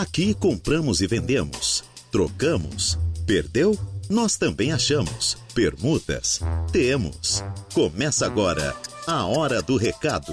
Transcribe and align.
Aqui 0.00 0.32
compramos 0.32 1.00
e 1.00 1.08
vendemos, 1.08 1.82
trocamos, 2.12 2.96
perdeu? 3.26 3.76
Nós 4.08 4.36
também 4.36 4.70
achamos. 4.70 5.36
Permutas? 5.52 6.40
Temos. 6.70 7.42
Começa 7.74 8.24
agora 8.24 8.76
a 9.08 9.26
Hora 9.26 9.60
do 9.60 9.76
Recado. 9.76 10.32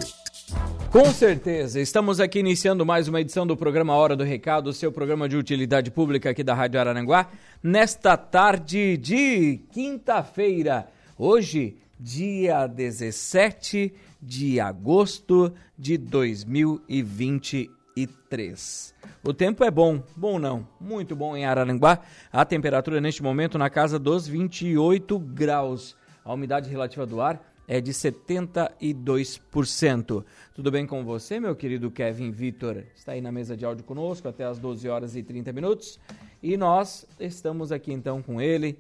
Com 0.92 1.12
certeza, 1.12 1.82
estamos 1.82 2.20
aqui 2.20 2.38
iniciando 2.38 2.86
mais 2.86 3.08
uma 3.08 3.20
edição 3.20 3.48
do 3.48 3.58
programa 3.58 3.96
Hora 3.96 4.16
do 4.16 4.24
Recado, 4.24 4.72
seu 4.72 4.92
programa 4.92 5.28
de 5.28 5.36
utilidade 5.36 5.90
pública 5.90 6.30
aqui 6.30 6.44
da 6.44 6.54
Rádio 6.54 6.80
Araranguá, 6.80 7.28
nesta 7.64 8.16
tarde 8.16 8.98
de 8.98 9.62
quinta-feira, 9.74 10.88
hoje, 11.18 11.76
dia 12.00 12.68
17 12.68 13.92
de 14.22 14.60
agosto 14.60 15.52
de 15.76 15.98
2023. 17.96 18.94
O 19.24 19.34
tempo 19.34 19.64
é 19.64 19.72
bom, 19.72 20.04
bom 20.18 20.38
não, 20.38 20.68
muito 20.80 21.16
bom 21.16 21.38
em 21.38 21.46
Araranguá. 21.46 22.02
A 22.32 22.44
temperatura 22.44 23.00
neste 23.00 23.22
momento 23.24 23.58
na 23.58 23.70
casa 23.70 23.98
dos 23.98 24.28
28 24.28 25.18
graus. 25.18 25.96
A 26.24 26.34
umidade 26.34 26.70
relativa 26.70 27.06
do 27.06 27.22
ar 27.22 27.42
é 27.68 27.80
de 27.80 27.94
72%. 27.94 30.26
Tudo 30.54 30.70
bem 30.70 30.86
com 30.86 31.06
você, 31.06 31.40
meu 31.40 31.56
querido 31.56 31.90
Kevin 31.90 32.32
Vitor? 32.32 32.84
Está 32.94 33.14
aí 33.14 33.22
na 33.22 33.32
mesa 33.32 33.56
de 33.56 33.64
áudio 33.66 33.86
conosco 33.86 34.28
até 34.28 34.44
as 34.44 34.60
12 34.60 34.90
horas 34.90 35.16
e 35.16 35.24
30 35.24 35.54
minutos. 35.54 35.98
E 36.44 36.58
nós 36.58 37.08
estamos 37.18 37.72
aqui 37.72 37.94
então 37.94 38.22
com 38.22 38.42
ele, 38.42 38.78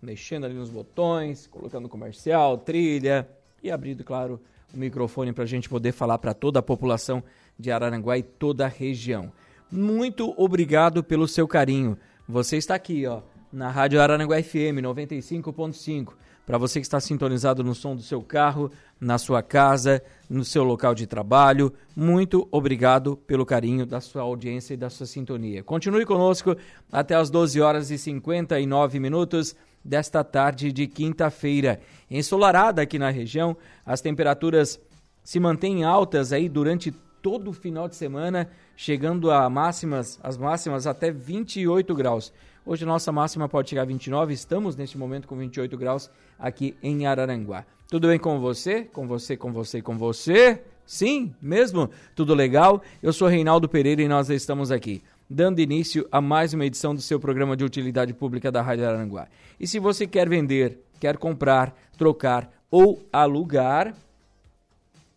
mexendo 0.00 0.44
ali 0.44 0.54
nos 0.54 0.70
botões, 0.70 1.48
colocando 1.48 1.88
comercial, 1.88 2.56
trilha 2.56 3.28
e 3.62 3.70
abrindo, 3.70 4.02
claro, 4.04 4.40
o 4.72 4.78
microfone 4.78 5.32
para 5.32 5.44
a 5.44 5.46
gente 5.46 5.68
poder 5.68 5.92
falar 5.92 6.16
para 6.18 6.32
toda 6.32 6.60
a 6.60 6.62
população 6.62 7.22
de 7.58 7.70
Araranguá 7.70 8.18
e 8.18 8.22
toda 8.22 8.66
a 8.66 8.68
região. 8.68 9.32
Muito 9.70 10.34
obrigado 10.36 11.02
pelo 11.02 11.26
seu 11.26 11.48
carinho. 11.48 11.98
Você 12.28 12.56
está 12.56 12.74
aqui, 12.74 13.06
ó, 13.06 13.22
na 13.52 13.70
Rádio 13.70 14.00
Araranguá 14.00 14.42
FM 14.42 14.80
95.5. 14.82 16.14
Para 16.46 16.58
você 16.58 16.78
que 16.78 16.86
está 16.86 17.00
sintonizado 17.00 17.64
no 17.64 17.74
som 17.74 17.96
do 17.96 18.02
seu 18.02 18.20
carro, 18.20 18.70
na 19.00 19.16
sua 19.16 19.42
casa, 19.42 20.02
no 20.28 20.44
seu 20.44 20.62
local 20.62 20.94
de 20.94 21.06
trabalho, 21.06 21.72
muito 21.96 22.46
obrigado 22.50 23.16
pelo 23.16 23.46
carinho 23.46 23.86
da 23.86 23.98
sua 24.00 24.22
audiência 24.22 24.74
e 24.74 24.76
da 24.76 24.90
sua 24.90 25.06
sintonia. 25.06 25.62
Continue 25.62 26.04
conosco 26.04 26.54
até 26.92 27.14
as 27.14 27.30
12 27.30 27.60
horas 27.62 27.90
e 27.90 27.96
59 27.96 29.00
minutos 29.00 29.56
desta 29.82 30.22
tarde 30.22 30.70
de 30.70 30.86
quinta-feira. 30.86 31.80
Ensolarada 32.10 32.82
aqui 32.82 32.98
na 32.98 33.08
região, 33.08 33.56
as 33.84 34.02
temperaturas 34.02 34.78
se 35.22 35.40
mantêm 35.40 35.82
altas 35.82 36.30
aí 36.30 36.48
durante 36.48 36.92
todo 37.24 37.54
final 37.54 37.88
de 37.88 37.96
semana, 37.96 38.50
chegando 38.76 39.30
a 39.30 39.48
máximas, 39.48 40.20
as 40.22 40.36
máximas 40.36 40.86
até 40.86 41.10
28 41.10 41.94
graus. 41.94 42.30
Hoje 42.66 42.84
a 42.84 42.86
nossa 42.86 43.10
máxima 43.10 43.48
pode 43.48 43.70
chegar 43.70 43.80
a 43.80 43.86
29, 43.86 44.34
estamos 44.34 44.76
neste 44.76 44.98
momento 44.98 45.26
com 45.26 45.34
28 45.34 45.74
graus 45.78 46.10
aqui 46.38 46.76
em 46.82 47.06
Araranguá. 47.06 47.64
Tudo 47.88 48.08
bem 48.08 48.18
com 48.18 48.38
você? 48.40 48.82
Com 48.84 49.06
você, 49.06 49.38
com 49.38 49.50
você, 49.54 49.80
com 49.80 49.96
você? 49.96 50.62
Sim, 50.84 51.34
mesmo? 51.40 51.88
Tudo 52.14 52.34
legal? 52.34 52.82
Eu 53.02 53.10
sou 53.10 53.26
Reinaldo 53.26 53.70
Pereira 53.70 54.02
e 54.02 54.08
nós 54.08 54.28
estamos 54.28 54.70
aqui, 54.70 55.02
dando 55.28 55.60
início 55.60 56.06
a 56.12 56.20
mais 56.20 56.52
uma 56.52 56.66
edição 56.66 56.94
do 56.94 57.00
seu 57.00 57.18
programa 57.18 57.56
de 57.56 57.64
utilidade 57.64 58.12
pública 58.12 58.52
da 58.52 58.60
Rádio 58.60 58.86
Araranguá. 58.86 59.28
E 59.58 59.66
se 59.66 59.78
você 59.78 60.06
quer 60.06 60.28
vender, 60.28 60.78
quer 61.00 61.16
comprar, 61.16 61.74
trocar 61.96 62.52
ou 62.70 63.02
alugar, 63.10 63.94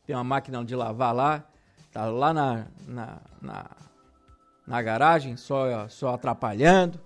tem 0.06 0.16
uma 0.16 0.24
máquina 0.24 0.64
de 0.64 0.74
lavar 0.74 1.14
lá, 1.14 1.46
tá 1.98 2.06
lá 2.06 2.31
na, 2.31 2.67
na, 2.88 3.17
na, 3.42 3.66
na 4.67 4.81
garagem, 4.84 5.36
só, 5.36 5.88
só 5.90 6.14
atrapalhando. 6.14 7.00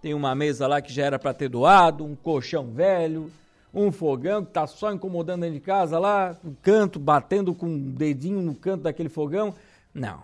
Tem 0.00 0.14
uma 0.14 0.34
mesa 0.34 0.66
lá 0.66 0.80
que 0.80 0.90
já 0.90 1.04
era 1.04 1.18
para 1.18 1.34
ter 1.34 1.50
doado, 1.50 2.02
um 2.02 2.16
colchão 2.16 2.70
velho, 2.72 3.30
um 3.74 3.92
fogão 3.92 4.42
que 4.42 4.50
tá 4.50 4.66
só 4.66 4.90
incomodando 4.90 5.42
dentro 5.42 5.56
de 5.56 5.60
casa 5.60 5.98
lá, 5.98 6.34
no 6.42 6.56
canto, 6.62 6.98
batendo 6.98 7.54
com 7.54 7.66
um 7.66 7.90
dedinho 7.90 8.40
no 8.40 8.54
canto 8.54 8.84
daquele 8.84 9.10
fogão. 9.10 9.54
Não. 9.92 10.22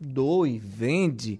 Doe, 0.00 0.58
vende, 0.58 1.38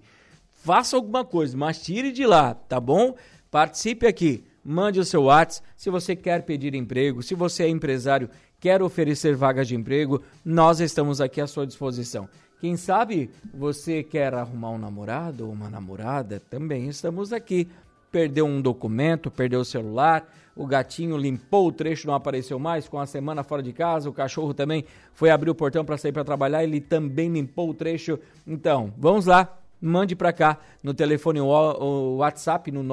faça 0.53 0.95
alguma 0.97 1.25
coisa, 1.25 1.57
mas 1.57 1.81
tire 1.81 2.11
de 2.11 2.27
lá, 2.27 2.53
tá 2.53 2.79
bom? 2.79 3.15
Participe 3.49 4.05
aqui, 4.05 4.43
mande 4.63 4.99
o 4.99 5.05
seu 5.05 5.23
WhatsApp 5.23 5.67
se 5.75 5.89
você 5.89 6.15
quer 6.15 6.43
pedir 6.43 6.75
emprego, 6.75 7.23
se 7.23 7.33
você 7.33 7.63
é 7.63 7.69
empresário, 7.69 8.29
quer 8.59 8.81
oferecer 8.81 9.35
vagas 9.35 9.67
de 9.67 9.75
emprego, 9.75 10.21
nós 10.43 10.79
estamos 10.79 11.21
aqui 11.21 11.39
à 11.39 11.47
sua 11.47 11.65
disposição. 11.65 12.27
Quem 12.59 12.75
sabe 12.75 13.29
você 13.53 14.03
quer 14.03 14.33
arrumar 14.33 14.71
um 14.71 14.77
namorado 14.77 15.45
ou 15.45 15.53
uma 15.53 15.69
namorada, 15.69 16.41
também 16.49 16.87
estamos 16.89 17.31
aqui. 17.31 17.69
Perdeu 18.11 18.45
um 18.45 18.61
documento, 18.61 19.29
perdeu 19.29 19.61
o 19.61 19.65
celular, 19.65 20.27
o 20.55 20.65
gatinho 20.65 21.15
limpou 21.15 21.67
o 21.67 21.71
trecho, 21.71 22.07
não 22.07 22.13
apareceu 22.13 22.59
mais, 22.59 22.89
com 22.89 22.99
a 22.99 23.05
semana 23.05 23.43
fora 23.43 23.63
de 23.63 23.71
casa, 23.71 24.09
o 24.09 24.13
cachorro 24.13 24.53
também 24.53 24.83
foi 25.13 25.29
abrir 25.29 25.49
o 25.49 25.55
portão 25.55 25.85
para 25.85 25.97
sair 25.97 26.11
para 26.11 26.23
trabalhar, 26.23 26.63
ele 26.63 26.81
também 26.81 27.29
limpou 27.29 27.69
o 27.69 27.73
trecho. 27.73 28.19
Então, 28.45 28.91
vamos 28.97 29.27
lá, 29.27 29.58
mande 29.81 30.15
para 30.15 30.31
cá 30.33 30.59
no 30.83 30.93
telefone 30.93 31.39
o 31.39 32.17
WhatsApp 32.17 32.69
no 32.71 32.83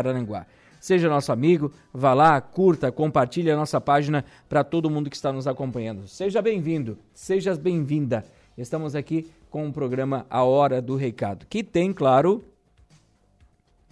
Seja 0.80 1.08
nosso 1.08 1.32
amigo, 1.32 1.72
vá 1.92 2.14
lá, 2.14 2.40
curta, 2.40 2.92
compartilhe 2.92 3.50
a 3.50 3.56
nossa 3.56 3.80
página 3.80 4.24
para 4.48 4.62
todo 4.62 4.88
mundo 4.90 5.10
que 5.10 5.16
está 5.16 5.32
nos 5.32 5.48
acompanhando. 5.48 6.06
Seja 6.06 6.40
bem-vindo, 6.42 6.96
seja 7.12 7.56
bem-vinda. 7.56 8.24
Estamos 8.56 8.94
aqui 8.94 9.28
com 9.50 9.66
o 9.66 9.72
programa 9.72 10.26
A 10.28 10.44
Hora 10.44 10.80
do 10.82 10.94
Recado, 10.94 11.46
que 11.46 11.64
tem, 11.64 11.92
claro, 11.92 12.44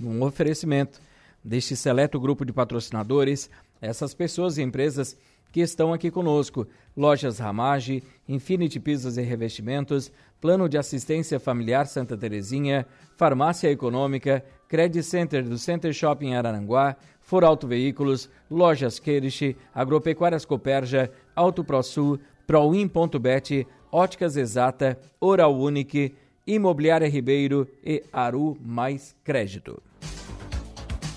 um 0.00 0.22
oferecimento 0.22 1.00
deste 1.44 1.76
seleto 1.76 2.20
grupo 2.20 2.44
de 2.44 2.52
patrocinadores, 2.52 3.50
essas 3.80 4.14
pessoas 4.14 4.58
e 4.58 4.62
empresas 4.62 5.16
que 5.52 5.60
estão 5.60 5.92
aqui 5.92 6.10
conosco. 6.10 6.66
Lojas 6.96 7.38
Ramage, 7.38 8.02
Infinity 8.28 8.80
Pisos 8.80 9.18
e 9.18 9.22
Revestimentos, 9.22 10.10
Plano 10.40 10.68
de 10.68 10.78
Assistência 10.78 11.38
Familiar 11.38 11.86
Santa 11.86 12.16
Terezinha, 12.16 12.86
Farmácia 13.16 13.70
Econômica, 13.70 14.44
Credit 14.68 15.02
Center 15.02 15.44
do 15.44 15.58
Center 15.58 15.92
Shopping 15.92 16.34
Araranguá, 16.34 16.96
For 17.20 17.44
Auto 17.44 17.68
Veículos, 17.68 18.28
Lojas 18.50 18.98
Queirich, 18.98 19.56
Agropecuárias 19.74 20.44
Coperja, 20.44 21.10
Auto 21.36 21.62
ProSul, 21.62 22.18
Proin.bet, 22.46 23.66
Óticas 23.90 24.36
Exata, 24.36 24.98
Oral 25.20 25.54
Unique, 25.54 26.14
Imobiliária 26.46 27.08
Ribeiro 27.08 27.68
e 27.84 28.02
Aru 28.12 28.56
Mais 28.60 29.14
Crédito. 29.22 29.80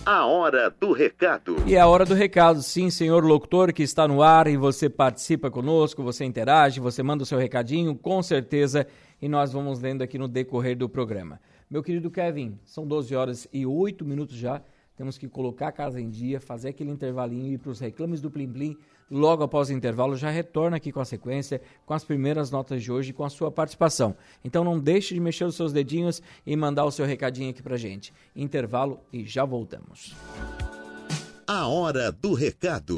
A 0.05 0.27
hora 0.27 0.69
do 0.69 0.91
recado. 0.91 1.55
E 1.65 1.73
é 1.73 1.79
a 1.79 1.87
hora 1.87 2.05
do 2.05 2.13
recado, 2.13 2.61
sim, 2.61 2.91
senhor 2.91 3.25
locutor 3.25 3.73
que 3.73 3.81
está 3.81 4.07
no 4.07 4.21
ar 4.21 4.45
e 4.45 4.55
você 4.55 4.87
participa 4.87 5.49
conosco, 5.49 6.03
você 6.03 6.23
interage, 6.23 6.79
você 6.79 7.01
manda 7.01 7.23
o 7.23 7.25
seu 7.25 7.39
recadinho, 7.39 7.95
com 7.95 8.21
certeza, 8.21 8.85
e 9.19 9.27
nós 9.27 9.51
vamos 9.51 9.81
lendo 9.81 10.03
aqui 10.03 10.19
no 10.19 10.27
decorrer 10.27 10.77
do 10.77 10.87
programa. 10.87 11.41
Meu 11.67 11.81
querido 11.81 12.11
Kevin, 12.11 12.59
são 12.63 12.85
12 12.85 13.15
horas 13.15 13.47
e 13.51 13.65
8 13.65 14.05
minutos 14.05 14.35
já. 14.35 14.61
Temos 14.95 15.17
que 15.17 15.27
colocar 15.27 15.69
a 15.69 15.71
casa 15.71 15.99
em 15.99 16.07
dia, 16.07 16.39
fazer 16.39 16.69
aquele 16.69 16.91
intervalinho 16.91 17.47
e 17.47 17.53
ir 17.53 17.57
para 17.57 17.71
os 17.71 17.79
reclames 17.79 18.21
do 18.21 18.29
Plim 18.29 18.47
Plim. 18.47 18.77
Logo 19.09 19.43
após 19.43 19.69
o 19.69 19.73
intervalo, 19.73 20.15
já 20.15 20.31
retorna 20.31 20.77
aqui 20.77 20.91
com 20.91 20.99
a 20.99 21.05
sequência, 21.05 21.61
com 21.85 21.93
as 21.93 22.03
primeiras 22.03 22.49
notas 22.49 22.81
de 22.81 22.91
hoje 22.91 23.11
e 23.11 23.13
com 23.13 23.23
a 23.23 23.29
sua 23.29 23.51
participação. 23.51 24.15
Então 24.43 24.63
não 24.63 24.79
deixe 24.79 25.13
de 25.13 25.19
mexer 25.19 25.45
os 25.45 25.55
seus 25.55 25.71
dedinhos 25.71 26.21
e 26.45 26.55
mandar 26.55 26.85
o 26.85 26.91
seu 26.91 27.05
recadinho 27.05 27.51
aqui 27.51 27.61
para 27.61 27.77
gente. 27.77 28.11
Intervalo 28.35 28.99
e 29.13 29.23
já 29.23 29.45
voltamos. 29.45 30.15
A 31.47 31.67
hora 31.67 32.11
do 32.11 32.33
recado. 32.33 32.95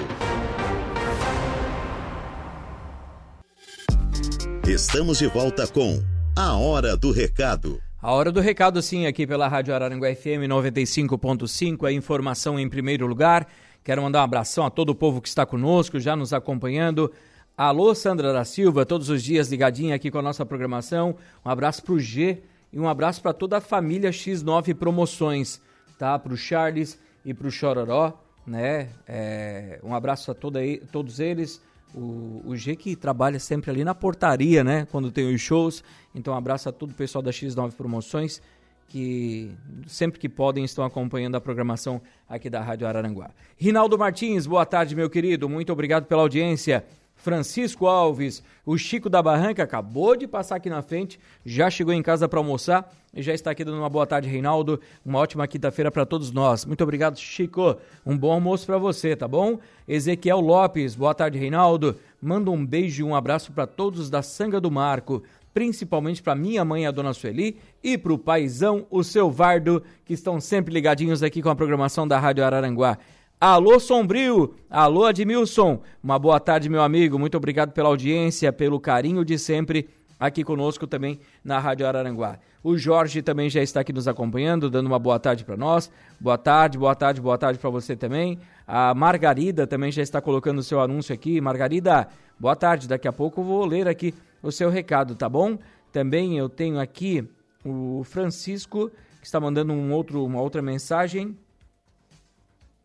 Estamos 4.65 5.17
de 5.17 5.27
volta 5.27 5.67
com 5.67 6.01
A 6.35 6.57
Hora 6.57 6.95
do 6.95 7.11
Recado. 7.11 7.81
A 8.01 8.11
hora 8.11 8.31
do 8.31 8.39
recado, 8.39 8.81
sim, 8.81 9.05
aqui 9.05 9.25
pela 9.25 9.47
Rádio 9.47 9.73
Araranguá 9.73 10.13
FM 10.13 10.47
95.5, 10.47 11.87
a 11.87 11.91
informação 11.91 12.59
em 12.59 12.69
primeiro 12.69 13.07
lugar. 13.07 13.47
Quero 13.87 14.01
mandar 14.01 14.19
um 14.19 14.23
abração 14.23 14.65
a 14.65 14.69
todo 14.69 14.89
o 14.89 14.95
povo 14.95 15.21
que 15.21 15.29
está 15.29 15.45
conosco, 15.45 15.97
já 15.97 16.13
nos 16.13 16.33
acompanhando. 16.33 17.09
Alô, 17.57 17.95
Sandra 17.95 18.33
da 18.33 18.43
Silva, 18.43 18.85
todos 18.85 19.07
os 19.09 19.23
dias 19.23 19.47
ligadinha 19.47 19.95
aqui 19.95 20.11
com 20.11 20.19
a 20.19 20.21
nossa 20.21 20.45
programação. 20.45 21.15
Um 21.45 21.49
abraço 21.49 21.81
para 21.81 21.93
o 21.93 21.97
G 21.97 22.43
e 22.73 22.77
um 22.77 22.89
abraço 22.89 23.21
para 23.21 23.31
toda 23.31 23.59
a 23.59 23.61
família 23.61 24.09
X9 24.09 24.75
Promoções, 24.75 25.61
tá? 25.97 26.19
Para 26.19 26.33
o 26.33 26.35
Charles 26.35 26.99
e 27.23 27.33
para 27.33 27.47
o 27.47 27.49
Chororó, 27.49 28.11
né? 28.45 28.89
É, 29.07 29.79
um 29.81 29.95
abraço 29.95 30.31
a 30.31 30.33
toda, 30.33 30.59
todos 30.91 31.21
eles. 31.21 31.61
O, 31.95 32.41
o 32.45 32.57
G 32.57 32.75
que 32.75 32.93
trabalha 32.93 33.39
sempre 33.39 33.71
ali 33.71 33.85
na 33.85 33.95
portaria, 33.95 34.65
né? 34.65 34.85
Quando 34.91 35.09
tem 35.13 35.33
os 35.33 35.39
shows. 35.39 35.81
Então, 36.13 36.33
um 36.33 36.37
abraço 36.37 36.67
a 36.67 36.73
todo 36.73 36.91
o 36.91 36.93
pessoal 36.93 37.21
da 37.21 37.31
X9 37.31 37.71
Promoções 37.71 38.41
que 38.87 39.51
sempre 39.85 40.19
que 40.19 40.29
podem 40.29 40.63
estão 40.63 40.83
acompanhando 40.83 41.35
a 41.35 41.41
programação 41.41 42.01
aqui 42.27 42.49
da 42.49 42.61
Rádio 42.61 42.87
Araranguá. 42.87 43.31
Rinaldo 43.57 43.97
Martins, 43.97 44.47
boa 44.47 44.65
tarde, 44.65 44.95
meu 44.95 45.09
querido. 45.09 45.49
Muito 45.49 45.71
obrigado 45.71 46.05
pela 46.05 46.21
audiência. 46.21 46.85
Francisco 47.17 47.87
Alves, 47.87 48.43
o 48.65 48.77
Chico 48.77 49.09
da 49.09 49.21
Barranca 49.21 49.63
acabou 49.63 50.15
de 50.15 50.27
passar 50.27 50.55
aqui 50.55 50.69
na 50.69 50.81
frente, 50.81 51.19
já 51.43 51.69
chegou 51.69 51.93
em 51.93 52.01
casa 52.01 52.29
para 52.29 52.39
almoçar 52.39 52.93
e 53.13 53.23
já 53.23 53.33
está 53.33 53.51
aqui 53.51 53.65
dando 53.65 53.79
uma 53.79 53.89
boa 53.89 54.05
tarde, 54.05 54.29
Reinaldo. 54.29 54.79
Uma 55.03 55.19
ótima 55.19 55.47
quinta-feira 55.47 55.89
para 55.89 56.05
todos 56.05 56.31
nós. 56.31 56.63
Muito 56.63 56.83
obrigado, 56.83 57.17
Chico. 57.17 57.75
Um 58.05 58.15
bom 58.15 58.31
almoço 58.31 58.65
para 58.65 58.77
você, 58.77 59.15
tá 59.15 59.27
bom? 59.27 59.57
Ezequiel 59.87 60.39
Lopes, 60.39 60.93
boa 60.95 61.15
tarde, 61.15 61.39
Reinaldo. 61.39 61.95
Manda 62.21 62.51
um 62.51 62.63
beijo 62.63 63.01
e 63.01 63.03
um 63.03 63.15
abraço 63.15 63.51
para 63.51 63.65
todos 63.65 64.09
da 64.09 64.21
Sanga 64.21 64.61
do 64.61 64.69
Marco 64.69 65.23
principalmente 65.57 66.21
para 66.21 66.35
minha 66.35 66.63
mãe, 66.63 66.85
a 66.85 66.91
dona 66.91 67.15
Sueli, 67.15 67.57
e 67.83 67.97
para 67.97 68.13
o 68.13 68.17
paizão, 68.19 68.85
o 68.91 69.03
seu 69.03 69.31
Vardo, 69.31 69.81
que 70.05 70.13
estão 70.13 70.39
sempre 70.39 70.71
ligadinhos 70.71 71.23
aqui 71.23 71.41
com 71.41 71.49
a 71.49 71.55
programação 71.55 72.07
da 72.07 72.19
Rádio 72.19 72.45
Araranguá. 72.45 72.99
Alô 73.41 73.79
Sombrio, 73.79 74.53
alô 74.69 75.05
Admilson, 75.05 75.81
uma 76.03 76.19
boa 76.19 76.39
tarde 76.39 76.69
meu 76.69 76.83
amigo, 76.83 77.17
muito 77.17 77.37
obrigado 77.37 77.71
pela 77.71 77.89
audiência, 77.89 78.53
pelo 78.53 78.79
carinho 78.79 79.25
de 79.25 79.39
sempre 79.39 79.89
aqui 80.19 80.43
conosco 80.43 80.85
também 80.85 81.19
na 81.43 81.57
Rádio 81.57 81.87
Araranguá. 81.87 82.37
O 82.63 82.77
Jorge 82.77 83.23
também 83.23 83.49
já 83.49 83.63
está 83.63 83.79
aqui 83.79 83.91
nos 83.91 84.07
acompanhando, 84.07 84.69
dando 84.69 84.85
uma 84.85 84.99
boa 84.99 85.19
tarde 85.19 85.43
para 85.43 85.57
nós. 85.57 85.89
Boa 86.19 86.37
tarde, 86.37 86.77
boa 86.77 86.93
tarde, 86.93 87.19
boa 87.19 87.37
tarde 87.37 87.57
para 87.57 87.69
você 87.71 87.95
também. 87.95 88.37
A 88.67 88.93
Margarida 88.93 89.65
também 89.65 89.91
já 89.91 90.03
está 90.03 90.21
colocando 90.21 90.59
o 90.59 90.63
seu 90.63 90.79
anúncio 90.79 91.15
aqui. 91.15 91.41
Margarida, 91.41 92.07
boa 92.39 92.55
tarde. 92.55 92.87
Daqui 92.87 93.07
a 93.07 93.13
pouco 93.13 93.41
eu 93.41 93.45
vou 93.45 93.65
ler 93.65 93.87
aqui 93.87 94.13
o 94.41 94.51
seu 94.51 94.69
recado, 94.69 95.15
tá 95.15 95.27
bom? 95.27 95.57
Também 95.91 96.37
eu 96.37 96.49
tenho 96.49 96.79
aqui 96.79 97.27
o 97.63 98.03
Francisco, 98.03 98.89
que 99.19 99.25
está 99.25 99.39
mandando 99.39 99.73
um 99.73 99.91
outro, 99.91 100.23
uma 100.23 100.41
outra 100.41 100.61
mensagem. 100.61 101.37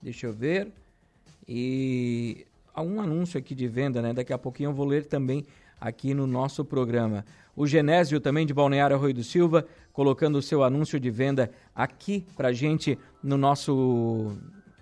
Deixa 0.01 0.27
eu 0.27 0.33
ver. 0.33 0.73
E 1.47 2.47
há 2.75 2.83
um 2.83 3.01
anúnio 3.01 3.27
aqui 3.37 3.55
de 3.55 3.69
venda, 3.69 4.01
né? 4.01 4.13
Daqui 4.13 4.33
a 4.33 4.39
pouquinho 4.39 4.71
eu 4.71 4.75
vou 4.75 4.87
ler 4.87 5.07
também 5.07 5.45
aqui 5.81 6.15
no 6.15 6.27
nosso 6.27 6.65
programa. 6.65 7.25
O 7.55 7.67
Genésio 7.67 8.21
também 8.21 8.47
de 8.47 8.55
Balneário 8.55 8.97
Arroio 8.97 9.15
do 9.15 9.23
Silva, 9.23 9.67
colocando 9.93 10.37
o 10.37 10.43
seu 10.43 10.65
anúncio 10.65 10.99
de 10.99 11.11
venda 11.11 11.51
aqui 11.75 12.25
pra 12.37 12.53
gente 12.53 12.99
no 13.23 13.37
nosso 13.37 14.33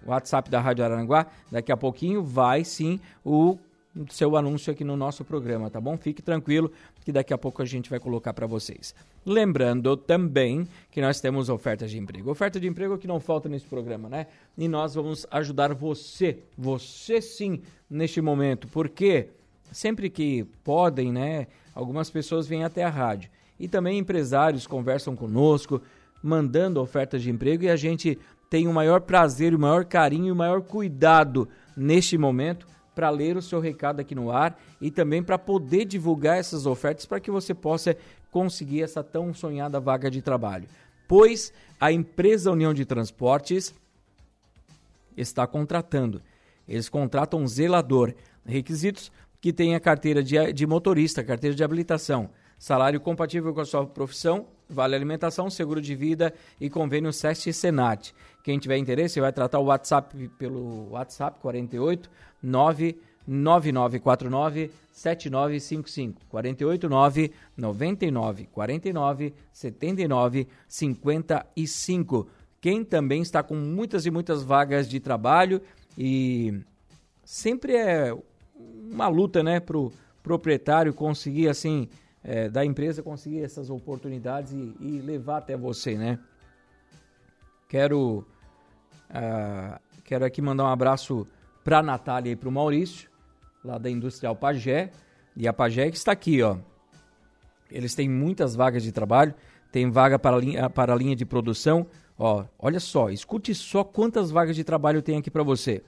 WhatsApp 0.07 0.51
da 0.51 0.61
Rádio 0.61 0.85
Aranguá. 0.85 1.27
Daqui 1.51 1.73
a 1.73 1.77
pouquinho 1.77 2.23
vai 2.23 2.65
sim 2.65 3.01
o 3.25 3.59
seu 4.09 4.37
anúncio 4.37 4.73
aqui 4.73 4.85
no 4.85 4.97
nosso 4.97 5.25
programa, 5.25 5.69
tá 5.69 5.81
bom? 5.81 5.97
Fique 5.97 6.23
tranquilo 6.23 6.71
que 7.05 7.11
daqui 7.11 7.35
a 7.35 7.39
pouco 7.39 7.61
a 7.61 7.65
gente 7.65 7.91
vai 7.91 7.99
colocar 7.99 8.33
para 8.33 8.47
vocês. 8.47 8.95
Lembrando 9.27 9.97
também 9.97 10.67
que 10.91 11.01
nós 11.01 11.21
temos 11.21 11.49
ofertas 11.49 11.91
de 11.91 11.99
emprego. 11.99 12.31
Oferta 12.31 12.61
de 12.61 12.69
emprego 12.69 12.97
que 12.97 13.09
não 13.09 13.19
falta 13.19 13.49
nesse 13.49 13.67
programa, 13.67 14.09
né? 14.09 14.27
E 14.57 14.69
nós 14.69 14.95
vamos 14.95 15.27
ajudar 15.31 15.75
você, 15.75 16.39
você 16.57 17.21
sim, 17.21 17.63
neste 17.89 18.21
momento, 18.21 18.69
porque 18.69 19.29
sempre 19.73 20.09
que 20.09 20.45
podem, 20.63 21.13
né, 21.13 21.49
algumas 21.75 22.11
pessoas 22.11 22.47
vêm 22.47 22.65
até 22.65 22.85
a 22.85 22.89
rádio. 22.89 23.31
E 23.59 23.69
também 23.69 23.99
empresários 23.99 24.67
conversam 24.67 25.17
conosco, 25.17 25.83
mandando 26.23 26.81
ofertas 26.81 27.23
de 27.23 27.31
emprego 27.31 27.65
e 27.65 27.69
a 27.69 27.77
gente 27.77 28.19
tem 28.49 28.67
o 28.67 28.73
maior 28.73 29.01
prazer, 29.01 29.55
o 29.55 29.59
maior 29.59 29.85
carinho 29.85 30.27
e 30.27 30.33
o 30.33 30.37
maior 30.37 30.61
cuidado 30.63 31.49
neste 31.77 32.17
momento 32.19 32.67
para 33.01 33.09
ler 33.09 33.35
o 33.35 33.41
seu 33.41 33.61
recado 33.61 33.99
aqui 33.99 34.15
no 34.15 34.31
ar 34.31 34.61
e 34.79 34.91
também 34.91 35.23
para 35.23 35.39
poder 35.39 35.87
divulgar 35.87 36.37
essas 36.37 36.67
ofertas 36.67 37.07
para 37.07 37.19
que 37.19 37.31
você 37.31 37.55
possa 37.55 37.97
conseguir 38.31 38.83
essa 38.83 39.03
tão 39.03 39.33
sonhada 39.33 39.81
vaga 39.81 40.11
de 40.11 40.21
trabalho. 40.21 40.69
Pois 41.09 41.51
a 41.81 41.91
empresa 41.91 42.53
União 42.53 42.75
de 42.75 42.85
Transportes 42.85 43.75
está 45.17 45.47
contratando. 45.47 46.21
Eles 46.69 46.91
contratam 46.91 47.41
um 47.41 47.49
zelador. 47.49 48.13
Requisitos 48.45 49.11
que 49.41 49.51
tenha 49.51 49.81
carteira 49.81 50.23
de, 50.23 50.53
de 50.53 50.67
motorista, 50.67 51.25
carteira 51.25 51.57
de 51.57 51.65
habilitação, 51.65 52.29
salário 52.59 53.01
compatível 53.01 53.55
com 53.55 53.63
a 53.63 53.65
sua 53.65 53.87
profissão, 53.87 54.47
vale 54.71 54.95
alimentação, 54.95 55.51
seguro 55.51 55.81
de 55.81 55.95
vida 55.95 56.33
e 56.61 56.69
convênio 56.71 57.13
SEST 57.13 57.49
e 57.49 57.53
Senat. 57.53 58.15
Quem 58.43 58.59
tiver 58.59 58.79
interesse 58.79 59.21
vai 59.21 59.33
tratar 59.33 59.59
o 59.59 59.65
WhatsApp 59.65 60.29
pelo 60.39 60.91
WhatsApp 60.91 61.39
48 61.41 62.11
99949 62.43 64.71
7955 64.93 66.23
489 66.29 67.33
99 67.57 68.47
49 68.47 69.35
79 69.53 70.49
55. 70.69 72.29
Quem 72.61 72.85
também 72.85 73.23
está 73.23 73.43
com 73.43 73.55
muitas 73.55 74.05
e 74.07 74.11
muitas 74.11 74.43
vagas 74.43 74.89
de 74.89 75.01
trabalho 75.01 75.63
e 75.97 76.61
sempre 77.25 77.77
é 77.77 78.15
uma 78.91 79.09
luta, 79.09 79.43
né, 79.43 79.61
pro 79.61 79.93
proprietário 80.23 80.93
conseguir 80.93 81.49
assim 81.49 81.89
é, 82.23 82.49
da 82.49 82.65
empresa 82.65 83.03
conseguir 83.03 83.43
essas 83.43 83.71
oportunidades 83.71 84.53
e, 84.53 84.77
e, 84.81 85.01
levar 85.01 85.39
até 85.39 85.57
você, 85.57 85.97
né? 85.97 86.19
Quero 87.69 88.27
uh, 89.11 89.81
quero 90.05 90.25
aqui 90.25 90.43
mandar 90.43 90.65
um 90.65 90.69
abraço 90.69 91.27
para 91.65 91.79
a 91.79 91.83
Natália 91.83 92.33
e 92.33 92.37
para 92.37 92.49
o 92.49 92.53
Maurício, 92.53 93.09
lá 93.65 93.79
da 93.79 93.89
Industrial 93.89 94.35
Pagé. 94.35 94.91
E 95.37 95.47
a 95.47 95.53
Pagé 95.53 95.91
que 95.91 95.97
está 95.97 96.13
aqui, 96.13 96.43
ó. 96.43 96.57
Eles 97.71 97.95
têm 97.95 98.09
muitas 98.09 98.57
vagas 98.57 98.83
de 98.83 98.91
trabalho, 98.91 99.33
tem 99.71 99.89
vaga 99.89 100.19
para 100.19 100.37
a 100.37 100.41
linha, 100.41 100.69
para 100.69 100.93
a 100.93 100.97
linha 100.97 101.15
de 101.15 101.25
produção. 101.25 101.87
Ó, 102.19 102.45
olha 102.59 102.81
só, 102.81 103.09
escute 103.09 103.55
só 103.55 103.85
quantas 103.85 104.31
vagas 104.31 104.57
de 104.57 104.65
trabalho 104.65 105.01
tem 105.01 105.17
aqui 105.17 105.31
para 105.31 105.45
você. 105.45 105.83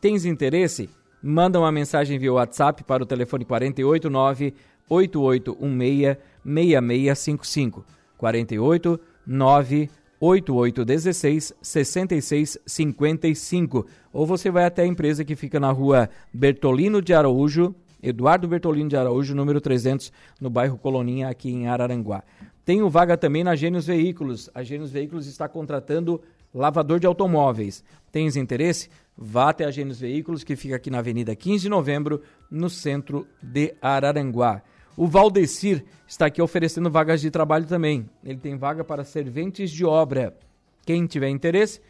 Tens 0.00 0.24
interesse? 0.24 0.88
manda 1.26 1.58
uma 1.58 1.72
mensagem 1.72 2.18
via 2.18 2.32
WhatsApp 2.32 2.84
para 2.84 3.02
o 3.02 3.06
telefone 3.06 3.44
489 3.44 4.54
8816 4.88 6.16
6655. 6.44 7.84
489 8.16 9.90
8816 10.20 11.52
6655. 11.60 13.86
Ou 14.12 14.24
você 14.24 14.50
vai 14.50 14.64
até 14.64 14.82
a 14.82 14.86
empresa 14.86 15.24
que 15.24 15.34
fica 15.34 15.58
na 15.58 15.72
rua 15.72 16.08
Bertolino 16.32 17.02
de 17.02 17.12
Araújo, 17.12 17.74
Eduardo 18.02 18.46
Bertolino 18.46 18.88
de 18.88 18.96
Araújo, 18.96 19.34
número 19.34 19.60
300, 19.60 20.12
no 20.40 20.48
bairro 20.48 20.78
Coloninha, 20.78 21.28
aqui 21.28 21.50
em 21.50 21.66
Araranguá. 21.66 22.22
Tenho 22.66 22.90
vaga 22.90 23.16
também 23.16 23.44
na 23.44 23.54
Gênios 23.54 23.86
Veículos. 23.86 24.50
A 24.52 24.64
Gênios 24.64 24.90
Veículos 24.90 25.28
está 25.28 25.48
contratando 25.48 26.20
lavador 26.52 26.98
de 26.98 27.06
automóveis. 27.06 27.84
Tens 28.10 28.34
interesse? 28.34 28.90
Vá 29.16 29.50
até 29.50 29.64
a 29.64 29.70
Gênios 29.70 30.00
Veículos, 30.00 30.42
que 30.42 30.56
fica 30.56 30.74
aqui 30.74 30.90
na 30.90 30.98
Avenida 30.98 31.36
15 31.36 31.62
de 31.62 31.68
Novembro, 31.68 32.20
no 32.50 32.68
centro 32.68 33.24
de 33.40 33.72
Araranguá. 33.80 34.62
O 34.96 35.06
Valdecir 35.06 35.84
está 36.08 36.26
aqui 36.26 36.42
oferecendo 36.42 36.90
vagas 36.90 37.20
de 37.20 37.30
trabalho 37.30 37.66
também. 37.66 38.10
Ele 38.24 38.40
tem 38.40 38.56
vaga 38.56 38.82
para 38.82 39.04
serventes 39.04 39.70
de 39.70 39.84
obra. 39.84 40.36
Quem 40.84 41.06
tiver 41.06 41.28
interesse, 41.28 41.80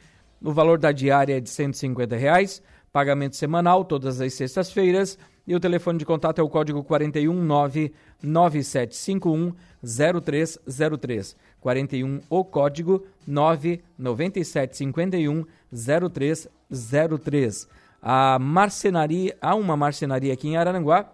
o 0.42 0.52
valor 0.52 0.78
da 0.78 0.92
diária 0.92 1.38
é 1.38 1.40
de 1.40 1.48
150 1.48 2.14
reais, 2.16 2.62
pagamento 2.92 3.34
semanal, 3.34 3.82
todas 3.82 4.20
as 4.20 4.34
sextas-feiras, 4.34 5.18
e 5.46 5.54
o 5.54 5.60
telefone 5.60 5.98
de 5.98 6.04
contato 6.04 6.40
é 6.40 6.44
o 6.44 6.48
código 6.48 6.82
419 6.82 7.94
9751 8.22 9.54
0303. 9.86 11.36
41 11.60 12.20
o 12.28 12.44
código 12.44 13.06
99751 13.26 15.46
0303. 15.72 17.68
A 18.02 18.38
marcenaria, 18.38 19.34
há 19.40 19.54
uma 19.54 19.74
marcenaria 19.76 20.32
aqui 20.32 20.48
em 20.48 20.56
Araranguá 20.56 21.12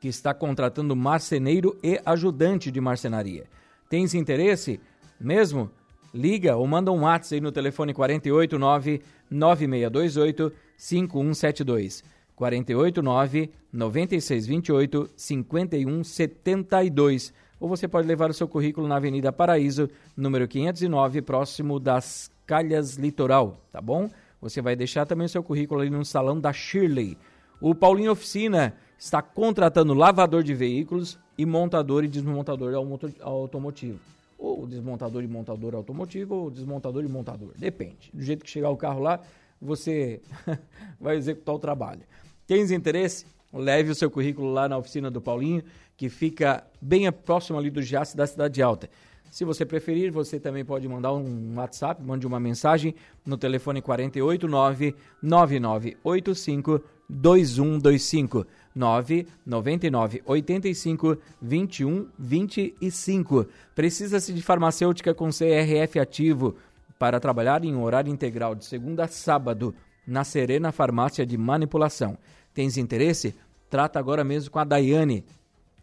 que 0.00 0.08
está 0.08 0.32
contratando 0.32 0.94
marceneiro 0.94 1.76
e 1.82 2.00
ajudante 2.04 2.70
de 2.70 2.80
marcenaria. 2.80 3.46
Tens 3.88 4.14
interesse 4.14 4.78
mesmo? 5.20 5.68
Liga 6.14 6.54
ou 6.56 6.64
manda 6.66 6.92
um 6.92 7.02
WhatsApp 7.02 7.36
aí 7.36 7.40
no 7.40 7.52
telefone 7.52 7.92
489 7.92 9.02
9628 9.30 10.52
5172. 10.76 12.04
489 12.34 13.50
9628 13.72 15.10
5172. 15.16 17.32
Ou 17.58 17.68
você 17.68 17.88
pode 17.88 18.06
levar 18.06 18.30
o 18.30 18.34
seu 18.34 18.46
currículo 18.46 18.86
na 18.86 18.96
Avenida 18.96 19.32
Paraíso, 19.32 19.88
número 20.16 20.46
509, 20.46 21.22
próximo 21.22 21.80
das 21.80 22.30
Calhas 22.46 22.96
Litoral, 22.96 23.60
tá 23.72 23.80
bom? 23.80 24.10
Você 24.40 24.60
vai 24.60 24.76
deixar 24.76 25.06
também 25.06 25.24
o 25.24 25.28
seu 25.28 25.42
currículo 25.42 25.80
ali 25.80 25.90
no 25.90 26.04
salão 26.04 26.38
da 26.38 26.52
Shirley. 26.52 27.16
O 27.60 27.74
Paulinho 27.74 28.12
Oficina 28.12 28.74
está 28.98 29.22
contratando 29.22 29.94
lavador 29.94 30.42
de 30.42 30.54
veículos 30.54 31.18
e 31.38 31.46
montador 31.46 32.04
e 32.04 32.08
desmontador 32.08 32.74
automotivo. 33.20 34.00
Ou 34.38 34.66
desmontador 34.66 35.24
e 35.24 35.26
montador 35.26 35.74
automotivo, 35.74 36.34
ou 36.34 36.50
desmontador 36.50 37.04
e 37.04 37.08
montador. 37.08 37.52
Depende. 37.56 38.10
Do 38.12 38.22
jeito 38.22 38.44
que 38.44 38.50
chegar 38.50 38.68
o 38.68 38.76
carro 38.76 39.00
lá, 39.00 39.20
você 39.60 40.20
vai 41.00 41.16
executar 41.16 41.54
o 41.54 41.58
trabalho. 41.58 42.02
Tens 42.46 42.70
interesse? 42.70 43.24
Leve 43.52 43.90
o 43.90 43.94
seu 43.94 44.10
currículo 44.10 44.52
lá 44.52 44.68
na 44.68 44.76
oficina 44.76 45.10
do 45.10 45.20
Paulinho, 45.20 45.62
que 45.96 46.08
fica 46.08 46.66
bem 46.80 47.10
próximo 47.10 47.58
ali 47.58 47.70
do 47.70 47.82
Jace 47.82 48.16
da 48.16 48.26
Cidade 48.26 48.62
Alta. 48.62 48.88
Se 49.30 49.44
você 49.44 49.66
preferir, 49.66 50.10
você 50.10 50.38
também 50.38 50.64
pode 50.64 50.88
mandar 50.88 51.12
um 51.12 51.56
WhatsApp, 51.56 52.02
mande 52.02 52.26
uma 52.26 52.40
mensagem 52.40 52.94
no 53.24 53.36
telefone 53.36 53.82
489 53.82 54.94
9985 55.22 56.82
2125 57.08 58.46
999 58.74 60.22
85 60.24 61.18
21 61.40 62.08
25. 62.18 63.46
Precisa-se 63.74 64.32
de 64.32 64.42
farmacêutica 64.42 65.14
com 65.14 65.28
CRF 65.28 65.98
ativo 65.98 66.56
para 66.98 67.20
trabalhar 67.20 67.64
em 67.64 67.76
horário 67.76 68.12
integral 68.12 68.54
de 68.54 68.64
segunda 68.64 69.04
a 69.04 69.08
sábado 69.08 69.74
na 70.06 70.24
Serena 70.24 70.72
Farmácia 70.72 71.26
de 71.26 71.36
Manipulação. 71.36 72.16
Tens 72.56 72.76
interesse? 72.78 73.34
Trata 73.68 73.98
agora 73.98 74.24
mesmo 74.24 74.50
com 74.50 74.58
a 74.58 74.64
Daiane. 74.64 75.22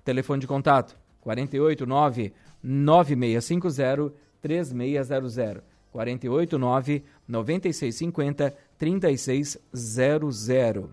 Telefone 0.04 0.42
de 0.42 0.48
contato 0.48 0.98
489 1.22 2.34
9650 2.64 4.12
3600 4.42 5.62
489 5.92 7.04
9650 7.28 8.56
3600 8.80 10.90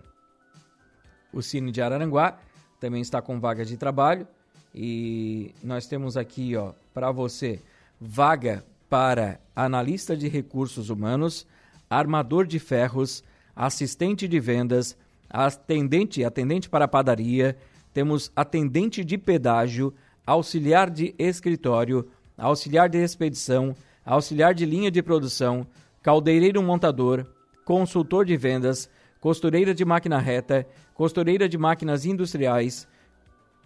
o 1.33 1.41
Cine 1.41 1.71
de 1.71 1.81
Araranguá 1.81 2.37
também 2.79 3.01
está 3.01 3.19
com 3.19 3.39
vaga 3.39 3.65
de 3.65 3.75
trabalho 3.75 4.27
e 4.75 5.51
nós 5.63 5.87
temos 5.87 6.15
aqui, 6.15 6.55
ó, 6.55 6.73
para 6.93 7.11
você, 7.11 7.59
vaga 7.99 8.63
para 8.87 9.39
analista 9.55 10.15
de 10.15 10.27
recursos 10.27 10.91
humanos, 10.91 11.47
armador 11.89 12.45
de 12.45 12.59
ferros, 12.59 13.23
assistente 13.55 14.27
de 14.27 14.39
vendas, 14.39 14.95
atendente, 15.31 16.23
atendente 16.23 16.69
para 16.69 16.87
padaria, 16.87 17.57
temos 17.93 18.31
atendente 18.35 19.03
de 19.03 19.17
pedágio, 19.17 19.93
auxiliar 20.25 20.89
de 20.89 21.15
escritório, 21.17 22.07
auxiliar 22.37 22.89
de 22.89 22.97
expedição, 22.97 23.75
auxiliar 24.05 24.53
de 24.53 24.65
linha 24.65 24.91
de 24.91 25.01
produção, 25.01 25.65
caldeireiro 26.01 26.61
montador, 26.61 27.25
consultor 27.63 28.25
de 28.25 28.35
vendas, 28.35 28.89
costureira 29.19 29.73
de 29.73 29.85
máquina 29.85 30.17
reta, 30.17 30.67
costureira 30.93 31.47
de 31.47 31.57
máquinas 31.57 32.05
industriais, 32.05 32.87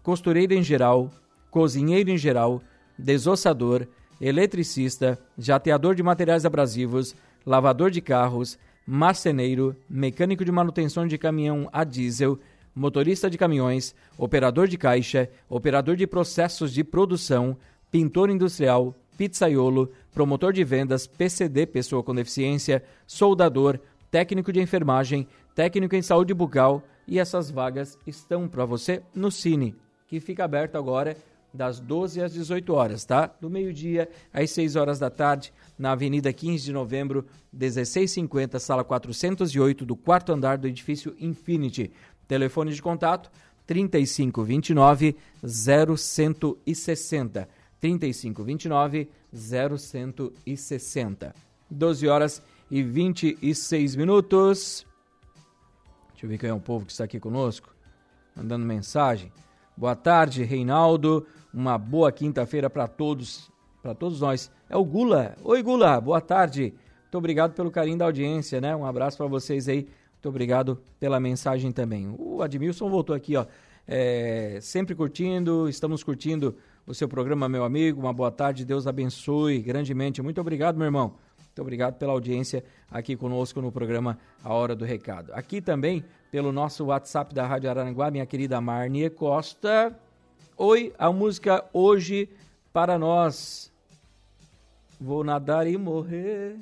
costureira 0.04 0.54
em 0.54 0.64
geral, 0.64 1.10
cozinheiro 1.50 2.10
em 2.10 2.18
geral, 2.18 2.62
desossador, 2.98 3.88
eletricista, 4.20 5.20
jateador 5.38 5.96
de 5.96 6.04
materiais 6.04 6.46
abrasivos, 6.46 7.16
lavador 7.46 7.92
de 7.92 8.02
carros, 8.02 8.58
marceneiro, 8.86 9.76
mecânico 9.90 10.46
de 10.46 10.52
manutenção 10.52 11.08
de 11.08 11.18
caminhão 11.18 11.70
a 11.74 11.84
diesel, 11.84 12.40
motorista 12.76 13.30
de 13.30 13.38
caminhões, 13.38 13.96
operador 14.18 14.68
de 14.68 14.78
caixa, 14.78 15.30
operador 15.50 15.96
de 15.96 16.06
processos 16.06 16.74
de 16.74 16.84
produção, 16.84 17.58
pintor 17.90 18.30
industrial, 18.30 18.94
pizzaiolo, 19.18 19.92
promotor 20.14 20.54
de 20.54 20.64
vendas, 20.64 21.08
PCD, 21.08 21.66
pessoa 21.66 22.04
com 22.04 22.14
deficiência, 22.14 22.84
soldador, 23.08 23.80
técnico 24.12 24.52
de 24.52 24.62
enfermagem, 24.62 25.28
técnico 25.56 25.96
em 25.96 26.02
saúde 26.02 26.34
bucal 26.34 26.84
e 27.08 27.20
essas 27.20 27.50
vagas 27.50 27.98
estão 28.06 28.48
para 28.48 28.66
você 28.66 29.02
no 29.14 29.32
Cine, 29.32 29.76
que 30.08 30.20
fica 30.20 30.44
aberto 30.44 30.76
agora 30.76 31.16
das 31.56 31.80
12 31.80 32.22
às 32.22 32.34
18 32.34 32.74
horas, 32.74 33.06
tá? 33.06 33.32
Do 33.40 33.50
meio-dia 33.50 34.10
às 34.34 34.52
6 34.52 34.76
horas 34.76 35.00
da 35.00 35.10
tarde, 35.10 35.54
na 35.78 35.94
Avenida 35.94 36.32
15 36.32 36.66
de 36.66 36.74
Novembro, 36.74 37.26
1650, 37.52 38.60
sala 38.60 38.84
408 38.84 39.86
do 39.86 39.96
quarto 39.96 40.32
andar 40.32 40.58
do 40.58 40.68
edifício 40.68 41.16
Infinity. 41.20 41.92
Telefone 42.28 42.74
de 42.74 42.82
contato 42.82 43.32
3529 43.66 45.16
0160. 45.44 47.48
3529 47.80 49.10
0160. 49.34 51.36
12 51.70 52.08
horas 52.08 52.42
e 52.70 52.84
26 52.84 53.96
minutos. 53.96 54.86
Deixa 56.12 56.26
eu 56.26 56.30
ver 56.30 56.38
quem 56.38 56.50
é 56.50 56.54
o 56.54 56.60
povo 56.60 56.86
que 56.86 56.92
está 56.92 57.04
aqui 57.04 57.20
conosco, 57.20 57.76
mandando 58.36 58.66
mensagem. 58.66 59.32
Boa 59.78 59.96
tarde, 59.96 60.44
Reinaldo. 60.44 61.26
Uma 61.56 61.78
boa 61.78 62.12
quinta-feira 62.12 62.70
para 62.70 62.86
todos, 62.86 63.50
para 63.82 63.96
todos 63.96 64.20
nós. 64.20 64.52
É 64.70 64.76
o 64.76 64.84
Gula. 64.84 65.38
Oi, 65.42 65.64
Gula. 65.64 66.02
Boa 66.02 66.20
tarde. 66.20 66.74
Muito 67.04 67.18
obrigado 67.18 67.54
pelo 67.54 67.72
carinho 67.72 67.98
da 67.98 68.04
audiência, 68.04 68.60
né? 68.60 68.76
Um 68.76 68.86
abraço 68.86 69.16
para 69.16 69.26
vocês 69.26 69.70
aí. 69.70 69.88
Muito 70.16 70.28
obrigado 70.28 70.78
pela 71.00 71.18
mensagem 71.18 71.72
também. 71.72 72.14
O 72.20 72.42
Admilson 72.42 72.90
voltou 72.90 73.16
aqui, 73.16 73.38
ó. 73.38 73.46
É, 73.88 74.60
sempre 74.62 74.94
curtindo, 74.94 75.70
estamos 75.70 76.04
curtindo 76.04 76.58
o 76.86 76.94
seu 76.94 77.08
programa, 77.08 77.48
meu 77.48 77.64
amigo. 77.64 78.02
Uma 78.02 78.12
boa 78.12 78.32
tarde, 78.32 78.66
Deus 78.66 78.86
abençoe 78.86 79.60
grandemente. 79.60 80.22
Muito 80.22 80.42
obrigado, 80.42 80.76
meu 80.76 80.86
irmão. 80.86 81.14
Muito 81.38 81.62
obrigado 81.62 81.96
pela 81.98 82.12
audiência 82.12 82.66
aqui 82.92 83.16
conosco 83.16 83.62
no 83.62 83.72
programa 83.72 84.20
A 84.44 84.54
Hora 84.54 84.76
do 84.76 84.84
Recado. 84.84 85.32
Aqui 85.34 85.62
também, 85.62 86.04
pelo 86.30 86.52
nosso 86.52 86.84
WhatsApp 86.84 87.34
da 87.34 87.48
Rádio 87.48 87.70
Araranguá, 87.70 88.12
minha 88.12 88.26
querida 88.26 88.60
Marnie 88.60 89.10
Costa. 89.10 89.98
Oi, 90.58 90.94
a 90.98 91.12
música 91.12 91.66
hoje 91.74 92.30
para 92.72 92.98
nós. 92.98 93.70
Vou 95.02 95.22
nadar 95.22 95.68
e 95.68 95.78
morrer 95.78 96.58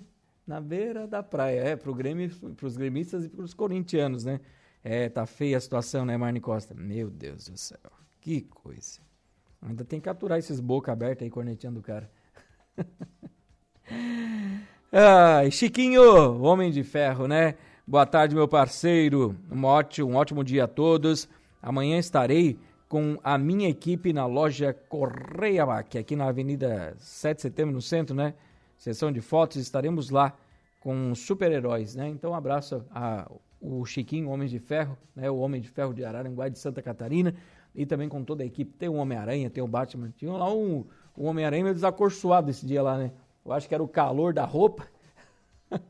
na 0.48 0.60
beira 0.60 1.06
da 1.06 1.22
praia. 1.22 1.60
É, 1.60 1.76
pro 1.76 1.94
Grêmio, 1.94 2.28
pros 2.56 2.76
gremistas 2.76 3.24
e 3.24 3.30
pros 3.30 3.54
corintianos, 3.54 4.26
né? 4.26 4.40
É, 4.84 5.10
tá 5.10 5.28
feia 5.28 5.58
a 5.58 5.62
situação, 5.62 6.06
né, 6.06 6.18
Marne 6.18 6.40
Costa? 6.40 6.74
Meu 6.74 7.08
Deus 7.08 7.48
do 7.48 7.56
céu. 7.56 7.78
Que 8.20 8.42
coisa. 8.42 9.00
Ainda 9.62 9.86
tem 9.86 10.00
que 10.00 10.06
capturar 10.06 10.40
esses 10.40 10.60
boca 10.60 10.92
aberta 10.92 11.24
aí 11.24 11.30
corneteando 11.30 11.80
o 11.80 11.84
cara. 11.84 12.10
Ai, 14.92 15.52
Chiquinho, 15.52 16.42
homem 16.42 16.72
de 16.72 16.84
ferro, 16.84 17.28
né? 17.28 17.54
Boa 17.86 18.08
tarde, 18.08 18.34
meu 18.34 18.48
parceiro. 18.48 19.36
Um 19.52 19.64
ótimo, 19.66 20.10
um 20.10 20.16
ótimo 20.16 20.44
dia 20.44 20.64
a 20.64 20.68
todos. 20.68 21.30
Amanhã 21.62 22.00
estarei 22.00 22.58
com 22.94 23.18
a 23.24 23.40
minha 23.40 23.68
equipe 23.68 24.14
na 24.14 24.28
loja 24.28 24.72
Correia 24.72 25.66
Mac, 25.66 25.96
aqui 25.96 26.16
na 26.16 26.28
Avenida 26.28 26.96
7 27.00 27.38
de 27.38 27.42
Setembro, 27.42 27.74
no 27.74 27.82
centro, 27.82 28.16
né? 28.16 28.36
sessão 28.78 29.12
de 29.12 29.20
fotos, 29.20 29.58
estaremos 29.58 30.12
lá 30.12 30.32
com 30.80 31.16
super-heróis, 31.16 31.96
né? 31.96 32.08
Então, 32.08 32.34
um 32.34 32.36
abraço 32.36 32.86
a 32.92 33.28
o 33.60 33.84
Chiquinho, 33.84 34.30
Homem 34.30 34.48
de 34.48 34.60
Ferro, 34.60 34.96
né? 35.16 35.28
O 35.28 35.38
Homem 35.38 35.60
de 35.60 35.70
Ferro 35.70 35.92
de 35.92 36.06
Araranguá 36.06 36.50
de 36.50 36.60
Santa 36.60 36.84
Catarina 36.84 37.34
e 37.74 37.84
também 37.84 38.08
com 38.08 38.24
toda 38.24 38.44
a 38.44 38.46
equipe. 38.46 38.72
Tem 38.78 38.90
o 38.90 38.94
Homem-Aranha, 38.94 39.50
tem 39.50 39.64
o 39.64 39.68
Batman. 39.68 40.14
Tinha 40.16 40.32
lá 40.32 40.54
um, 40.54 40.86
um 41.18 41.26
Homem-Aranha 41.26 41.64
meio 41.64 41.74
desacorçoado 41.74 42.52
esse 42.52 42.64
dia 42.64 42.84
lá, 42.84 42.96
né? 42.96 43.12
Eu 43.44 43.54
acho 43.54 43.68
que 43.68 43.74
era 43.74 43.82
o 43.82 43.88
calor 43.88 44.36
da 44.36 44.46
roupa. 44.46 44.86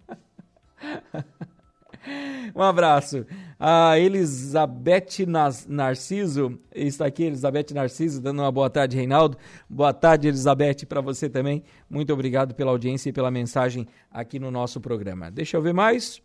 Um 2.55 2.62
abraço. 2.62 3.25
A 3.60 3.98
Elizabeth 4.00 5.25
Narciso 5.67 6.60
está 6.74 7.05
aqui, 7.05 7.24
Elizabeth 7.24 7.67
Narciso, 7.74 8.22
dando 8.22 8.41
uma 8.41 8.51
boa 8.51 8.69
tarde, 8.69 8.98
Reinaldo. 8.98 9.38
Boa 9.69 9.93
tarde, 9.93 10.27
Elizabeth, 10.27 10.86
para 10.88 11.01
você 11.01 11.29
também. 11.29 11.63
Muito 11.89 12.12
obrigado 12.12 12.55
pela 12.55 12.72
audiência 12.72 13.10
e 13.10 13.13
pela 13.13 13.31
mensagem 13.31 13.88
aqui 14.12 14.39
no 14.39 14.51
nosso 14.51 14.81
programa. 14.81 15.29
Deixa 15.31 15.57
eu 15.57 15.62
ver 15.62 15.74
mais. 15.74 16.22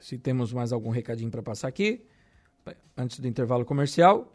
Se 0.00 0.16
temos 0.16 0.52
mais 0.52 0.72
algum 0.72 0.90
recadinho 0.90 1.30
para 1.30 1.42
passar 1.42 1.68
aqui. 1.68 2.04
Antes 2.96 3.20
do 3.20 3.26
intervalo 3.28 3.64
comercial. 3.64 4.32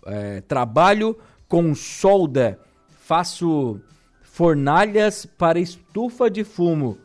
É, 0.07 0.41
trabalho 0.43 1.17
com 1.49 1.75
solda. 1.75 2.59
Faço 2.89 3.81
fornalhas 4.23 5.25
para 5.25 5.59
estufa 5.59 6.29
de 6.29 6.45
fumo, 6.45 6.99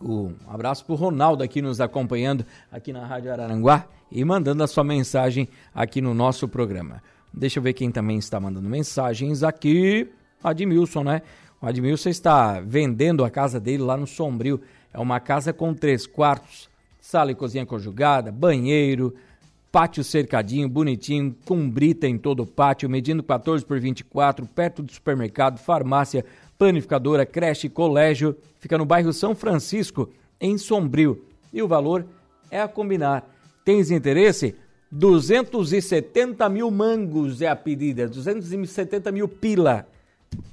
um 0.00 0.34
abraço 0.46 0.84
para 0.84 0.92
o 0.92 0.96
Ronaldo 0.96 1.42
aqui 1.42 1.62
nos 1.62 1.80
acompanhando 1.80 2.44
aqui 2.70 2.92
na 2.92 3.06
Rádio 3.06 3.32
Araranguá 3.32 3.86
e 4.12 4.24
mandando 4.24 4.62
a 4.62 4.66
sua 4.66 4.84
mensagem 4.84 5.48
aqui 5.74 6.00
no 6.00 6.14
nosso 6.14 6.46
programa. 6.46 7.02
Deixa 7.32 7.58
eu 7.58 7.62
ver 7.62 7.72
quem 7.72 7.90
também 7.90 8.18
está 8.18 8.38
mandando 8.38 8.68
mensagens 8.68 9.42
aqui. 9.42 10.08
Admilson, 10.44 11.02
né? 11.02 11.22
O 11.60 11.66
Admilson 11.66 12.10
está 12.10 12.60
vendendo 12.60 13.24
a 13.24 13.30
casa 13.30 13.58
dele 13.58 13.82
lá 13.82 13.96
no 13.96 14.06
Sombrio. 14.06 14.60
É 14.92 14.98
uma 14.98 15.20
casa 15.20 15.52
com 15.52 15.72
três 15.72 16.06
quartos, 16.06 16.68
sala 17.00 17.32
e 17.32 17.34
cozinha 17.34 17.64
conjugada, 17.64 18.30
banheiro, 18.30 19.14
pátio 19.72 20.04
cercadinho, 20.04 20.68
bonitinho, 20.68 21.34
com 21.44 21.68
brita 21.68 22.06
em 22.06 22.18
todo 22.18 22.42
o 22.42 22.46
pátio, 22.46 22.88
medindo 22.88 23.22
14 23.22 23.64
por 23.64 23.78
24, 23.78 24.46
perto 24.46 24.82
do 24.82 24.92
supermercado, 24.92 25.58
farmácia, 25.58 26.24
panificadora, 26.58 27.26
creche, 27.26 27.68
colégio. 27.68 28.36
Fica 28.58 28.78
no 28.78 28.84
bairro 28.84 29.12
São 29.12 29.34
Francisco, 29.34 30.10
em 30.40 30.56
Sombrio. 30.58 31.24
E 31.52 31.62
o 31.62 31.68
valor 31.68 32.06
é 32.50 32.60
a 32.60 32.68
combinar. 32.68 33.28
Tens 33.64 33.90
interesse? 33.90 34.54
270 34.90 36.48
mil 36.48 36.70
mangos 36.70 37.42
é 37.42 37.48
a 37.48 37.56
pedida, 37.56 38.08
270 38.08 39.10
mil 39.10 39.26
pila. 39.26 39.86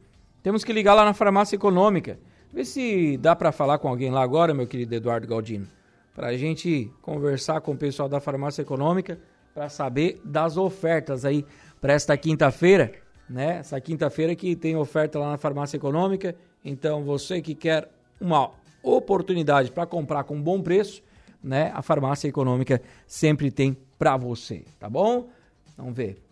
Temos 0.42 0.64
que 0.64 0.72
ligar 0.72 0.94
lá 0.94 1.04
na 1.04 1.12
farmácia 1.12 1.56
econômica. 1.56 2.18
Vê 2.52 2.64
se 2.64 3.18
dá 3.18 3.36
para 3.36 3.52
falar 3.52 3.78
com 3.78 3.88
alguém 3.88 4.10
lá 4.10 4.22
agora, 4.22 4.54
meu 4.54 4.66
querido 4.66 4.94
Eduardo 4.94 5.26
Galdino. 5.26 5.68
Pra 6.14 6.34
gente 6.36 6.90
conversar 7.02 7.60
com 7.60 7.72
o 7.72 7.76
pessoal 7.76 8.08
da 8.08 8.18
farmácia 8.20 8.62
econômica 8.62 9.20
para 9.52 9.68
saber 9.68 10.18
das 10.24 10.56
ofertas 10.56 11.26
aí 11.26 11.44
para 11.80 11.92
esta 11.92 12.16
quinta-feira 12.16 12.92
né? 13.28 13.58
Essa 13.58 13.80
quinta-feira 13.80 14.34
que 14.34 14.54
tem 14.54 14.76
oferta 14.76 15.18
lá 15.18 15.30
na 15.30 15.38
farmácia 15.38 15.76
econômica. 15.76 16.34
Então, 16.64 17.04
você 17.04 17.40
que 17.40 17.54
quer 17.54 17.90
uma 18.20 18.50
oportunidade 18.82 19.70
para 19.70 19.86
comprar 19.86 20.24
com 20.24 20.40
bom 20.40 20.62
preço, 20.62 21.02
né? 21.42 21.70
A 21.74 21.82
farmácia 21.82 22.28
econômica 22.28 22.80
sempre 23.06 23.50
tem 23.50 23.76
para 23.98 24.16
você, 24.16 24.64
tá 24.78 24.88
bom? 24.88 25.28
Vamos 25.76 25.94
ver. 25.94 26.22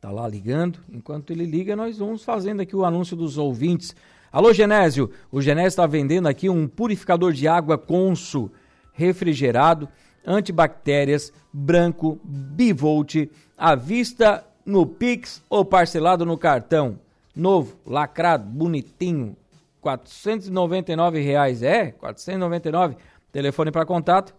Tá 0.00 0.10
lá 0.10 0.26
ligando. 0.26 0.80
Enquanto 0.92 1.30
ele 1.30 1.44
liga, 1.44 1.76
nós 1.76 1.98
vamos 1.98 2.24
fazendo 2.24 2.60
aqui 2.60 2.74
o 2.74 2.84
anúncio 2.84 3.16
dos 3.16 3.38
ouvintes. 3.38 3.94
Alô, 4.32 4.52
Genésio. 4.52 5.10
O 5.30 5.40
Genésio 5.40 5.68
está 5.68 5.86
vendendo 5.86 6.26
aqui 6.26 6.48
um 6.48 6.66
purificador 6.66 7.32
de 7.32 7.46
água 7.46 7.78
Consul 7.78 8.50
refrigerado, 8.92 9.88
antibactérias, 10.26 11.32
branco, 11.52 12.20
bivolt, 12.24 13.28
à 13.56 13.74
vista 13.74 14.44
no 14.64 14.86
Pix 14.86 15.42
ou 15.48 15.64
parcelado 15.64 16.26
no 16.26 16.38
cartão. 16.38 16.96
Novo, 17.34 17.74
lacrado, 17.86 18.44
bonitinho. 18.44 19.34
499 19.80 21.20
reais. 21.20 21.62
É, 21.62 21.92
499. 21.92 22.96
Telefone 23.32 23.70
para 23.70 23.86
contato. 23.86 24.34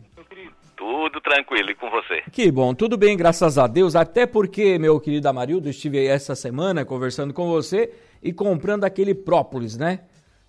Tudo 0.77 1.21
tranquilo 1.23 1.71
e 1.71 1.75
com 1.75 1.89
você? 1.89 2.23
Que 2.31 2.51
bom, 2.51 2.75
tudo 2.75 2.99
bem, 2.99 3.17
graças 3.17 3.57
a 3.57 3.67
Deus. 3.67 3.97
Até 3.97 4.27
porque, 4.27 4.79
meu 4.79 5.01
querido 5.01 5.27
Amarildo, 5.27 5.71
estive 5.71 5.99
aí 5.99 6.07
essa 6.07 6.35
semana 6.35 6.85
conversando 6.85 7.33
com 7.33 7.49
você 7.49 7.93
e 8.23 8.33
comprando 8.33 8.85
aquele 8.85 9.15
própolis, 9.15 9.77
né? 9.79 10.01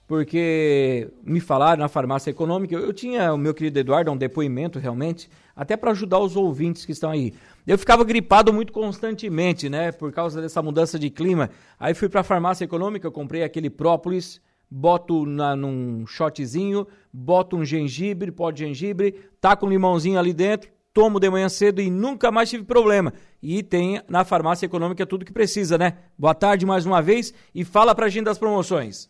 Porque 0.05 1.09
me 1.23 1.39
falaram 1.39 1.81
na 1.81 1.87
farmácia 1.87 2.29
econômica, 2.29 2.75
eu 2.75 2.93
tinha, 2.93 3.33
o 3.33 3.37
meu 3.37 3.53
querido 3.53 3.79
Eduardo, 3.79 4.11
um 4.11 4.17
depoimento 4.17 4.79
realmente, 4.79 5.29
até 5.55 5.75
para 5.75 5.91
ajudar 5.91 6.19
os 6.19 6.35
ouvintes 6.35 6.85
que 6.85 6.91
estão 6.91 7.11
aí. 7.11 7.33
Eu 7.65 7.77
ficava 7.77 8.03
gripado 8.03 8.53
muito 8.53 8.71
constantemente, 8.71 9.69
né? 9.69 9.91
Por 9.91 10.11
causa 10.11 10.41
dessa 10.41 10.61
mudança 10.61 10.99
de 10.99 11.09
clima. 11.09 11.49
Aí 11.79 11.93
fui 11.93 12.09
para 12.09 12.21
a 12.21 12.23
farmácia 12.23 12.65
econômica, 12.65 13.11
comprei 13.11 13.43
aquele 13.43 13.69
própolis, 13.69 14.41
boto 14.69 15.25
na, 15.25 15.55
num 15.55 16.05
shotzinho, 16.05 16.87
boto 17.11 17.55
um 17.55 17.65
gengibre, 17.65 18.31
pó 18.31 18.51
de 18.51 18.65
gengibre, 18.65 19.13
taco 19.41 19.65
um 19.65 19.69
limãozinho 19.69 20.19
ali 20.19 20.33
dentro, 20.33 20.69
tomo 20.93 21.19
de 21.19 21.29
manhã 21.29 21.47
cedo 21.49 21.81
e 21.81 21.89
nunca 21.89 22.31
mais 22.31 22.49
tive 22.49 22.63
problema. 22.63 23.13
E 23.41 23.63
tem 23.63 24.01
na 24.09 24.25
farmácia 24.25 24.65
econômica 24.65 25.05
tudo 25.05 25.25
que 25.25 25.33
precisa, 25.33 25.77
né? 25.77 25.97
Boa 26.17 26.33
tarde 26.33 26.65
mais 26.65 26.85
uma 26.85 27.01
vez 27.01 27.33
e 27.53 27.63
fala 27.63 27.93
pra 27.93 28.09
gente 28.09 28.25
das 28.25 28.39
promoções. 28.39 29.09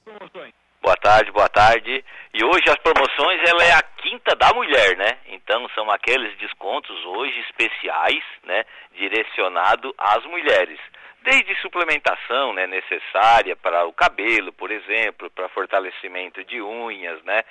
Boa 0.84 0.96
tarde, 0.96 1.32
boa 1.32 1.50
tarde. 1.50 2.04
E 2.34 2.46
hoje 2.46 2.64
as 2.70 2.78
promoções 2.78 3.42
ela 3.46 3.64
é 3.64 3.74
a 3.74 3.82
quinta 3.82 4.36
da 4.36 4.54
mulher, 4.54 4.96
né? 4.96 5.18
Então 5.28 5.68
são 5.76 5.90
aqueles 5.92 6.38
descontos 6.38 6.96
hoje 7.06 7.38
especiais, 7.50 8.24
né, 8.46 8.64
direcionado 8.98 9.94
às 9.98 10.24
mulheres 10.26 10.80
desde 11.30 11.60
suplementação 11.62 12.54
né, 12.54 12.66
necessária 12.68 13.54
para 13.54 13.86
o 13.86 13.92
cabelo, 13.92 14.54
por 14.54 14.72
exemplo, 14.72 15.30
para 15.30 15.50
fortalecimento 15.50 16.42
de 16.46 16.62
unhas, 16.62 17.22
né, 17.26 17.44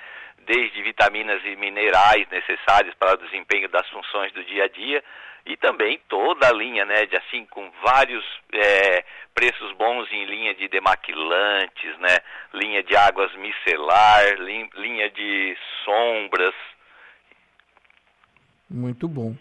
desde 0.47 0.81
vitaminas 0.81 1.39
e 1.45 1.55
minerais 1.55 2.27
necessários 2.31 2.95
para 2.95 3.13
o 3.13 3.17
desempenho 3.17 3.69
das 3.69 3.87
funções 3.89 4.33
do 4.33 4.43
dia 4.43 4.63
a 4.63 4.67
dia 4.67 5.03
e 5.45 5.55
também 5.55 6.01
toda 6.09 6.49
a 6.49 6.53
linha, 6.53 6.85
né, 6.85 7.05
de 7.05 7.15
assim 7.17 7.45
com 7.45 7.69
vários 7.85 8.25
é, 8.51 9.05
preços 9.35 9.71
bons 9.73 10.11
em 10.11 10.25
linha 10.25 10.55
de 10.55 10.67
demaquilantes, 10.67 11.99
né, 11.99 12.17
linha 12.55 12.81
de 12.81 12.95
águas 12.95 13.31
micelar, 13.35 14.23
linha 14.39 15.07
de 15.11 15.55
sombras. 15.85 16.55
Muito 18.67 19.07
bom. 19.07 19.35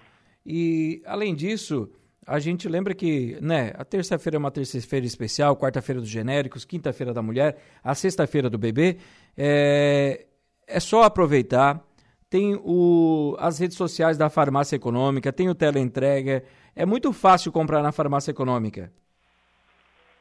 E 0.45 1.03
além 1.07 1.35
disso, 1.35 1.91
a 2.27 2.41
gente 2.41 2.69
lembra 2.69 2.95
que, 2.95 3.39
né, 3.41 3.73
a 3.79 3.85
terça-feira 3.85 4.37
é 4.37 4.39
uma 4.39 4.51
terça-feira 4.51 5.07
especial, 5.07 5.57
quarta-feira 5.57 6.01
dos 6.01 6.11
genéricos, 6.11 6.65
quinta-feira 6.65 7.15
da 7.15 7.23
mulher, 7.23 7.57
a 7.85 7.95
sexta-feira 7.95 8.51
do 8.51 8.59
bebê. 8.59 8.99
É, 9.39 10.27
é 10.67 10.81
só 10.81 11.05
aproveitar. 11.05 11.81
Tem 12.29 12.59
o, 12.65 13.37
as 13.39 13.61
redes 13.61 13.77
sociais 13.77 14.19
da 14.19 14.29
farmácia 14.29 14.75
econômica, 14.75 15.33
tem 15.33 15.49
o 15.49 15.55
teleentrega. 15.55 16.43
É 16.75 16.85
muito 16.85 17.13
fácil 17.13 17.53
comprar 17.53 17.81
na 17.81 17.93
farmácia 17.93 18.33
econômica. 18.33 18.91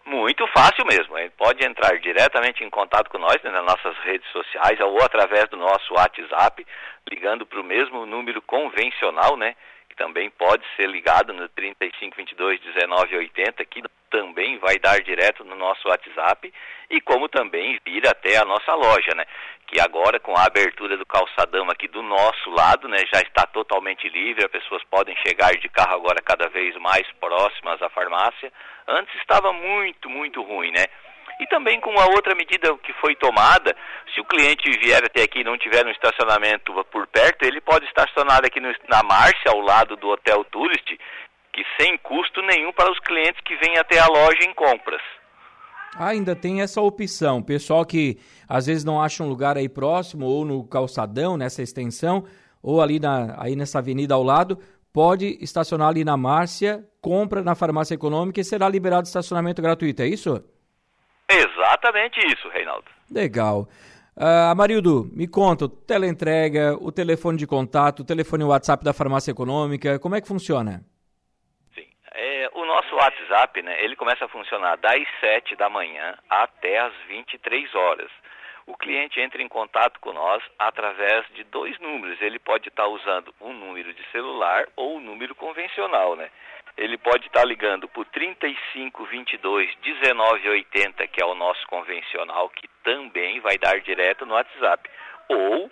Muito 0.06 0.46
fácil 0.54 0.86
mesmo. 0.86 1.15
Pode 1.36 1.65
entrar 1.65 2.00
diretamente 2.00 2.63
em 2.63 2.70
contato 2.70 3.10
com 3.10 3.18
nós 3.18 3.41
né, 3.44 3.50
nas 3.50 3.65
nossas 3.65 3.98
redes 4.04 4.30
sociais 4.32 4.80
ou 4.80 5.02
através 5.02 5.50
do 5.50 5.58
nosso 5.58 5.91
WhatsApp, 5.96 6.63
ligando 7.10 7.46
para 7.48 7.60
o 7.60 7.63
mesmo 7.63 8.06
número 8.06 8.41
convencional, 8.44 9.36
né? 9.36 9.56
Também 9.96 10.30
pode 10.30 10.64
ser 10.76 10.90
ligado 10.90 11.34
no 11.34 11.48
3522 11.50 12.62
1980, 12.64 13.66
que 13.66 13.82
também 14.10 14.58
vai 14.60 14.78
dar 14.78 15.02
direto 15.02 15.44
no 15.44 15.56
nosso 15.56 15.88
WhatsApp, 15.88 16.54
e 16.90 17.02
como 17.02 17.28
também 17.28 17.80
vir 17.86 18.08
até 18.08 18.38
a 18.38 18.46
nossa 18.46 18.74
loja, 18.74 19.12
né? 19.16 19.26
Que 19.68 19.80
agora 19.80 20.20
com 20.20 20.38
a 20.38 20.46
abertura 20.46 20.96
do 20.96 21.06
calçadão 21.06 21.70
aqui 21.70 21.88
do 21.88 22.02
nosso 22.02 22.50
lado, 22.52 22.88
né, 22.88 23.00
já 23.14 23.20
está 23.22 23.48
totalmente 23.48 24.08
livre, 24.08 24.46
as 24.46 24.52
pessoas 24.52 24.84
podem 24.84 25.16
chegar 25.26 25.52
de 25.54 25.68
carro 25.70 25.96
agora 25.96 26.22
cada 26.22 26.48
vez 26.50 26.76
mais 26.78 27.06
próximas 27.20 27.82
à 27.82 27.90
farmácia. 27.90 28.54
Antes 28.88 29.14
estava 29.16 29.52
muito, 29.52 30.10
muito 30.10 30.42
ruim, 30.44 30.72
né? 30.72 30.86
E 31.39 31.48
também 31.48 31.80
com 31.82 32.00
a 32.00 32.06
outra 32.06 32.34
medida 32.34 32.76
que 32.78 32.93
foi 32.93 33.15
tomada, 33.15 33.76
se 34.13 34.21
o 34.21 34.26
cliente 34.26 34.69
vier 34.80 35.04
até 35.04 35.24
aqui 35.24 35.39
e 35.39 35.43
não 35.43 35.58
tiver 35.58 35.86
um 35.86 35.91
estacionamento 35.91 36.74
por 36.91 37.08
perto, 37.08 37.43
ele 37.43 37.60
pode 37.60 37.86
estacionar 37.86 38.39
aqui 38.45 38.60
no, 38.60 38.71
na 38.89 39.04
Márcia, 39.04 39.52
ao 39.52 39.60
lado 39.60 39.98
do 39.98 40.08
Hotel 40.10 40.43
Tourist, 40.45 40.98
que 41.52 41.63
sem 41.80 41.98
custo 41.98 42.41
nenhum 42.41 42.71
para 42.71 42.91
os 42.91 43.00
clientes 43.00 43.41
que 43.43 43.56
vêm 43.58 43.78
até 43.78 44.00
a 44.00 44.08
loja 44.08 44.43
em 44.43 44.54
compras. 44.54 45.02
Ah, 45.98 46.10
ainda 46.10 46.36
tem 46.36 46.62
essa 46.62 46.82
opção. 46.82 47.41
Pessoal 47.41 47.86
que 47.86 48.17
às 48.48 48.65
vezes 48.65 48.84
não 48.84 49.02
acha 49.02 49.24
um 49.24 49.30
lugar 49.30 49.58
aí 49.58 49.69
próximo, 49.69 50.26
ou 50.26 50.43
no 50.43 50.65
calçadão, 50.67 51.38
nessa 51.38 51.62
extensão, 51.62 52.26
ou 52.62 52.82
ali 52.82 53.00
na, 53.00 53.36
aí 53.38 53.56
nessa 53.56 53.80
avenida 53.80 54.13
ao 54.13 54.24
lado, 54.24 54.60
pode 54.91 55.38
estacionar 55.41 55.89
ali 55.89 56.04
na 56.04 56.17
Márcia, 56.17 56.86
compra 57.02 57.41
na 57.41 57.56
farmácia 57.56 57.93
econômica 57.93 58.41
e 58.41 58.43
será 58.43 58.67
liberado 58.67 59.08
estacionamento 59.08 59.62
gratuito, 59.62 60.02
é 60.02 60.08
isso? 60.08 60.43
Exatamente 61.30 62.20
isso, 62.20 62.48
Reinaldo. 62.50 62.86
Legal. 63.12 63.68
Uh, 64.18 64.50
Amarildo, 64.50 65.10
me 65.12 65.28
conta, 65.28 65.68
teleentrega, 65.68 66.78
o 66.80 66.92
telefone 66.92 67.38
de 67.38 67.46
contato, 67.46 68.00
o 68.00 68.06
telefone 68.06 68.46
WhatsApp 68.46 68.84
da 68.84 68.94
farmácia 68.94 69.32
econômica, 69.32 70.00
como 70.00 70.16
é 70.16 70.22
que 70.22 70.28
funciona? 70.28 70.82
Sim, 71.74 71.86
é, 72.14 72.50
o 72.54 72.66
nosso 72.66 72.96
WhatsApp, 72.96 73.62
né, 73.62 73.84
ele 73.84 73.96
começa 73.98 74.24
a 74.24 74.30
funcionar 74.30 74.78
das 74.78 75.04
7 75.20 75.58
da 75.58 75.70
manhã 75.70 76.18
até 76.30 76.80
as 76.80 76.94
23 77.10 77.76
horas. 77.76 78.10
O 78.68 78.78
cliente 78.78 79.20
entra 79.20 79.42
em 79.44 79.50
contato 79.50 80.00
com 80.00 80.14
nós 80.14 80.42
através 80.58 81.28
de 81.36 81.44
dois 81.44 81.78
números. 81.80 82.20
Ele 82.22 82.40
pode 82.40 82.70
estar 82.70 82.88
usando 82.88 83.34
um 83.40 83.54
número 83.54 83.94
de 83.94 84.04
celular 84.12 84.66
ou 84.76 84.98
um 84.98 85.02
número 85.02 85.36
convencional, 85.36 86.16
né? 86.16 86.32
Ele 86.78 86.98
pode 86.98 87.28
estar 87.28 87.46
ligando 87.46 87.88
para 87.88 88.02
o 88.02 88.06
3522 88.06 89.70
1980, 89.84 91.08
que 91.08 91.22
é 91.22 91.26
o 91.26 91.36
nosso 91.36 91.66
convencional, 91.68 92.50
que 92.50 92.68
também 92.84 93.40
vai 93.40 93.58
dar 93.58 93.80
direto 93.80 94.26
no 94.26 94.34
WhatsApp. 94.34 94.90
Ou 95.30 95.72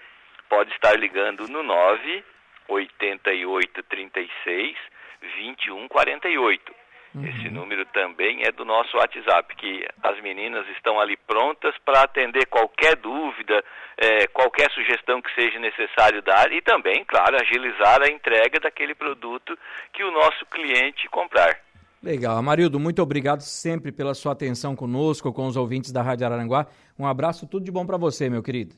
pode 0.50 0.72
estar 0.72 0.98
ligando 0.98 1.48
no 1.48 1.63
9 1.63 2.24
8836 2.70 4.78
2148. 5.22 6.83
Uhum. 7.15 7.26
Esse 7.26 7.49
número 7.49 7.86
também 7.88 8.41
é 8.43 8.52
do 8.52 8.65
nosso 8.65 8.97
WhatsApp, 8.97 9.56
que 9.56 9.86
as 10.02 10.19
meninas 10.21 10.67
estão 10.69 10.99
ali 10.99 11.15
prontas 11.15 11.76
para 11.86 12.02
atender 12.02 12.47
qualquer 12.47 12.95
dúvida, 12.95 13.63
é, 13.97 14.26
qualquer 14.28 14.71
sugestão 14.71 15.21
que 15.21 15.34
seja 15.36 15.60
necessário 15.60 16.23
dar 16.23 16.52
e 16.52 16.62
também, 16.62 17.06
claro, 17.06 17.38
agilizar 17.39 18.02
a 18.02 18.12
entrega 18.12 18.60
daquele 18.60 18.95
produto 18.95 19.58
que 19.93 20.04
o 20.04 20.12
nosso 20.12 20.45
cliente 20.47 21.08
comprar. 21.10 21.56
Legal. 22.02 22.36
Amarildo, 22.36 22.80
muito 22.80 23.02
obrigado 23.02 23.41
sempre 23.41 23.91
pela 23.91 24.13
sua 24.13 24.34
atenção 24.34 24.76
conosco, 24.76 25.32
com 25.32 25.45
os 25.45 25.56
ouvintes 25.56 25.91
da 25.91 26.02
Rádio 26.02 26.26
Araranguá. 26.26 26.67
Um 26.97 27.08
abraço, 27.08 27.47
tudo 27.47 27.63
de 27.63 27.71
bom 27.71 27.86
para 27.86 27.95
você, 27.95 28.30
meu 28.30 28.43
querido. 28.43 28.76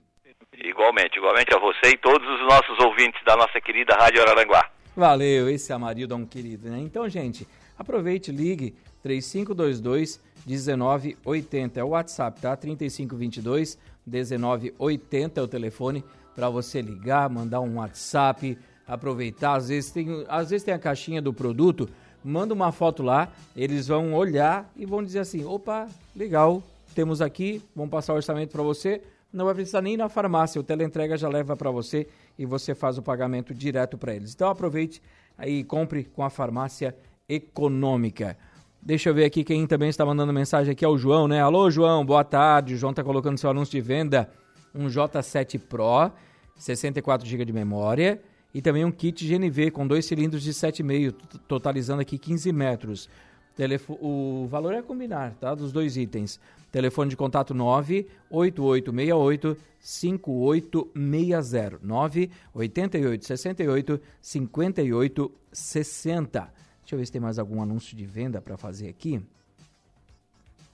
Igualmente, 0.54 1.18
igualmente 1.18 1.54
a 1.56 1.60
você 1.60 1.92
e 1.94 1.98
todos 1.98 2.28
os 2.30 2.42
nossos 2.42 2.78
ouvintes 2.84 3.22
da 3.26 3.36
nossa 3.36 3.60
querida 3.60 3.96
Rádio 3.96 4.22
Araranguá. 4.22 4.70
Valeu, 4.96 5.50
esse 5.50 5.74
Amarildo 5.74 6.14
é 6.14 6.18
um 6.18 6.26
querido, 6.26 6.70
né? 6.70 6.78
Então, 6.80 7.10
gente, 7.10 7.46
aproveite, 7.78 8.32
ligue 8.32 8.76
3522 9.04 10.20
1980 10.46 11.80
é 11.80 11.84
o 11.84 11.90
WhatsApp, 11.90 12.42
tá? 12.42 12.56
3522 12.56 13.78
1980 14.06 15.40
é 15.40 15.44
o 15.44 15.48
telefone 15.48 16.04
para 16.36 16.50
você 16.50 16.82
ligar, 16.82 17.30
mandar 17.30 17.62
um 17.62 17.78
WhatsApp, 17.78 18.58
aproveitar. 18.88 19.56
Às 19.56 19.70
vezes 19.70 19.92
tem, 19.92 20.26
às 20.28 20.50
vezes 20.50 20.64
tem 20.64 20.74
a 20.74 20.80
caixinha 20.80 21.22
do 21.22 21.34
produto, 21.34 21.90
manda 22.24 22.54
uma 22.54 22.72
foto 22.72 23.02
lá, 23.02 23.32
eles 23.56 23.88
vão 23.88 24.14
olhar 24.14 24.72
e 24.76 24.86
vão 24.86 25.04
dizer 25.04 25.20
assim: 25.20 25.44
opa, 25.46 25.88
legal, 26.16 26.62
temos 26.94 27.22
aqui, 27.22 27.62
vamos 27.76 27.92
passar 27.92 28.14
o 28.14 28.18
orçamento 28.18 28.52
para 28.52 28.64
você. 28.64 29.02
Não 29.32 29.46
vai 29.46 29.54
precisar 29.54 29.82
nem 29.82 29.96
ir 29.96 29.98
na 29.98 30.08
farmácia, 30.08 30.62
o 30.62 30.64
teleentrega 30.64 31.18
já 31.18 31.28
leva 31.28 31.58
para 31.58 31.70
você 31.70 32.08
e 32.40 32.46
você 32.46 32.74
faz 32.74 32.98
o 32.98 33.02
pagamento 33.02 33.54
direto 33.54 33.98
para 33.98 34.16
eles. 34.16 34.34
Então 34.34 34.50
aproveite 34.50 35.02
aí 35.38 35.60
e 35.60 35.64
compre 35.64 36.06
com 36.06 36.24
a 36.24 36.30
farmácia 36.30 36.96
econômica. 37.28 38.38
Deixa 38.82 39.10
eu 39.10 39.14
ver 39.14 39.26
aqui 39.26 39.44
quem 39.44 39.66
também 39.66 39.90
está 39.90 40.06
mandando 40.06 40.32
mensagem 40.32 40.72
aqui 40.72 40.86
é 40.86 40.88
o 40.88 40.98
João, 40.98 41.28
né? 41.28 41.42
Alô, 41.42 41.70
João, 41.72 42.06
boa 42.06 42.24
tarde. 42.24 42.76
O 42.76 42.78
João 42.78 42.92
está 42.92 43.04
colocando 43.04 43.38
seu 43.38 43.50
anúncio 43.50 43.72
de 43.72 43.82
venda. 43.82 44.30
Um 44.74 44.88
J7 44.88 45.60
Pro, 45.60 46.12
64 46.56 47.28
GB 47.28 47.44
de 47.46 47.54
memória 47.54 48.22
e 48.54 48.62
também 48.62 48.86
um 48.86 48.92
kit 48.92 49.28
GNV 49.28 49.72
com 49.72 49.88
dois 49.88 50.06
cilindros 50.06 50.44
de 50.44 50.54
7,5, 50.54 51.16
totalizando 51.48 52.02
aqui 52.02 52.20
15 52.20 52.54
metros. 52.54 53.10
Telefo 53.56 53.98
o 54.02 54.48
valor 54.48 54.74
é 54.74 54.82
combinar, 54.82 55.36
tá? 55.36 55.56
Dos 55.56 55.72
dois 55.72 55.96
itens. 55.98 56.40
Telefone 56.72 57.10
de 57.10 57.16
contato 57.16 57.54
98868 57.54 59.56
5860 59.80 61.80
98868 61.82 64.02
5860. 64.22 66.55
Deixa 66.86 66.94
eu 66.94 67.00
ver 67.00 67.06
se 67.08 67.12
tem 67.12 67.20
mais 67.20 67.40
algum 67.40 67.64
anúncio 67.64 67.98
de 67.98 68.06
venda 68.06 68.40
para 68.40 68.56
fazer 68.56 68.88
aqui 68.88 69.20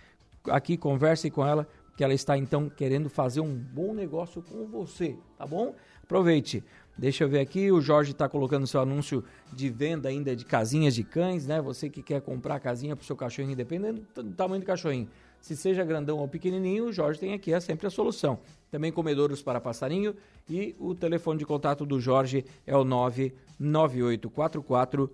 aqui, 0.49 0.75
converse 0.77 1.31
com 1.31 1.45
ela, 1.45 1.67
que 1.95 2.03
ela 2.03 2.13
está 2.13 2.37
então 2.37 2.69
querendo 2.69 3.09
fazer 3.09 3.39
um 3.41 3.55
bom 3.55 3.93
negócio 3.93 4.41
com 4.41 4.67
você, 4.67 5.15
tá 5.37 5.47
bom? 5.47 5.75
Aproveite. 6.03 6.63
Deixa 6.97 7.23
eu 7.23 7.29
ver 7.29 7.39
aqui, 7.39 7.71
o 7.71 7.79
Jorge 7.79 8.11
está 8.11 8.27
colocando 8.27 8.67
seu 8.67 8.81
anúncio 8.81 9.23
de 9.53 9.69
venda 9.69 10.09
ainda 10.09 10.35
de 10.35 10.43
casinhas 10.43 10.93
de 10.93 11.03
cães, 11.03 11.47
né? 11.47 11.61
Você 11.61 11.89
que 11.89 12.03
quer 12.03 12.21
comprar 12.21 12.59
casinha 12.59 12.93
para 12.93 13.03
o 13.03 13.05
seu 13.05 13.15
cachorrinho, 13.15 13.55
dependendo 13.55 14.05
do 14.13 14.33
tamanho 14.33 14.61
do 14.61 14.65
cachorrinho. 14.65 15.07
Se 15.41 15.55
seja 15.55 15.83
grandão 15.83 16.17
ou 16.17 16.27
pequenininho, 16.27 16.85
o 16.85 16.93
Jorge 16.93 17.19
tem 17.19 17.33
aqui 17.33 17.53
é 17.53 17.59
sempre 17.59 17.87
a 17.87 17.89
solução. 17.89 18.39
Também 18.71 18.91
comedouros 18.91 19.41
para 19.41 19.59
passarinho 19.59 20.15
e 20.49 20.75
o 20.79 20.93
telefone 20.93 21.39
de 21.39 21.45
contato 21.45 21.85
do 21.85 21.99
Jorge 21.99 22.45
é 22.65 22.75
o 22.75 22.83
99844 22.83 25.09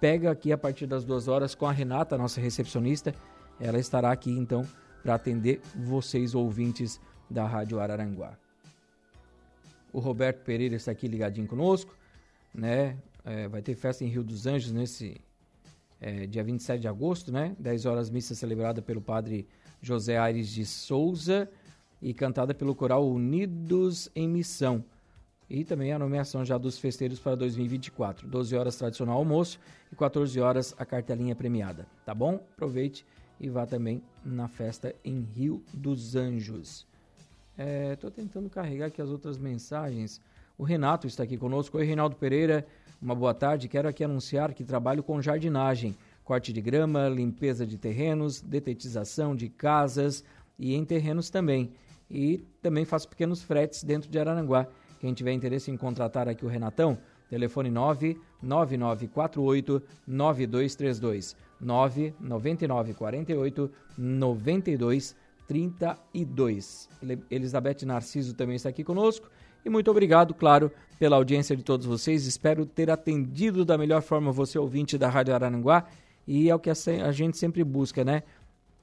pega 0.00 0.30
aqui 0.30 0.52
a 0.52 0.58
partir 0.58 0.86
das 0.86 1.04
duas 1.04 1.28
horas 1.28 1.54
com 1.54 1.66
a 1.66 1.72
Renata, 1.72 2.18
nossa 2.18 2.40
recepcionista. 2.40 3.14
Ela 3.60 3.78
estará 3.78 4.10
aqui 4.10 4.30
então 4.30 4.66
para 5.02 5.14
atender 5.14 5.60
vocês 5.74 6.34
ouvintes 6.34 7.00
da 7.30 7.46
Rádio 7.46 7.80
Araranguá. 7.80 8.36
O 9.92 9.98
Roberto 9.98 10.44
Pereira 10.44 10.76
está 10.76 10.92
aqui 10.92 11.08
ligadinho 11.08 11.46
conosco, 11.46 11.96
né? 12.54 12.96
É, 13.24 13.48
vai 13.48 13.62
ter 13.62 13.74
festa 13.74 14.04
em 14.04 14.08
Rio 14.08 14.22
dos 14.22 14.46
Anjos 14.46 14.70
nesse 14.70 15.20
é, 16.00 16.26
dia 16.26 16.44
27 16.44 16.80
de 16.80 16.88
agosto, 16.88 17.32
né? 17.32 17.56
10 17.58 17.86
horas 17.86 18.10
missa 18.10 18.34
celebrada 18.34 18.82
pelo 18.82 19.00
padre 19.00 19.48
José 19.80 20.18
Aires 20.18 20.48
de 20.48 20.64
Souza 20.64 21.48
e 22.00 22.12
cantada 22.12 22.54
pelo 22.54 22.74
coral 22.74 23.08
Unidos 23.08 24.10
em 24.14 24.28
Missão. 24.28 24.84
E 25.48 25.64
também 25.64 25.92
a 25.92 25.98
nomeação 25.98 26.44
já 26.44 26.58
dos 26.58 26.78
festeiros 26.78 27.20
para 27.20 27.36
2024. 27.36 28.26
12 28.26 28.56
horas 28.56 28.76
tradicional 28.76 29.16
almoço 29.16 29.60
e 29.92 29.96
14 29.96 30.40
horas 30.40 30.74
a 30.76 30.84
cartelinha 30.84 31.36
premiada. 31.36 31.86
Tá 32.04 32.14
bom? 32.14 32.34
Aproveite 32.54 33.06
e 33.40 33.48
vá 33.48 33.66
também 33.66 34.02
na 34.24 34.48
festa 34.48 34.94
em 35.04 35.20
Rio 35.20 35.62
dos 35.72 36.16
Anjos. 36.16 36.86
Estou 37.92 38.10
é, 38.10 38.12
tentando 38.12 38.50
carregar 38.50 38.86
aqui 38.86 39.00
as 39.00 39.08
outras 39.08 39.38
mensagens. 39.38 40.20
O 40.58 40.64
Renato 40.64 41.06
está 41.06 41.22
aqui 41.22 41.36
conosco. 41.36 41.78
Oi, 41.78 41.84
Reinaldo 41.84 42.16
Pereira. 42.16 42.66
Uma 43.00 43.14
boa 43.14 43.32
tarde. 43.32 43.68
Quero 43.68 43.88
aqui 43.88 44.02
anunciar 44.02 44.52
que 44.52 44.64
trabalho 44.64 45.02
com 45.02 45.20
jardinagem, 45.22 45.96
corte 46.24 46.52
de 46.52 46.60
grama, 46.60 47.08
limpeza 47.08 47.66
de 47.66 47.78
terrenos, 47.78 48.40
detetização 48.40 49.36
de 49.36 49.48
casas 49.48 50.24
e 50.58 50.74
em 50.74 50.84
terrenos 50.84 51.30
também. 51.30 51.72
E 52.10 52.38
também 52.62 52.84
faço 52.84 53.08
pequenos 53.08 53.42
fretes 53.42 53.84
dentro 53.84 54.10
de 54.10 54.18
Araranguá. 54.18 54.66
Quem 54.98 55.14
tiver 55.14 55.32
interesse 55.32 55.70
em 55.70 55.76
contratar 55.76 56.28
aqui 56.28 56.44
o 56.44 56.48
Renatão, 56.48 56.98
telefone 57.28 57.70
99948 57.70 59.82
9232 60.06 61.36
99948 61.60 63.70
9232. 63.98 65.16
Elizabeth 67.30 67.84
Narciso 67.84 68.34
também 68.34 68.56
está 68.56 68.68
aqui 68.68 68.84
conosco. 68.84 69.28
E 69.64 69.70
muito 69.70 69.90
obrigado, 69.90 70.32
claro, 70.32 70.70
pela 70.98 71.16
audiência 71.16 71.56
de 71.56 71.62
todos 71.62 71.86
vocês. 71.86 72.26
Espero 72.26 72.64
ter 72.64 72.90
atendido 72.90 73.64
da 73.64 73.76
melhor 73.76 74.02
forma 74.02 74.30
você, 74.30 74.58
ouvinte 74.58 74.96
da 74.96 75.08
Rádio 75.08 75.34
Araranguá. 75.34 75.84
E 76.26 76.50
é 76.50 76.54
o 76.54 76.58
que 76.58 76.70
a 76.70 77.12
gente 77.12 77.36
sempre 77.36 77.64
busca, 77.64 78.04
né? 78.04 78.22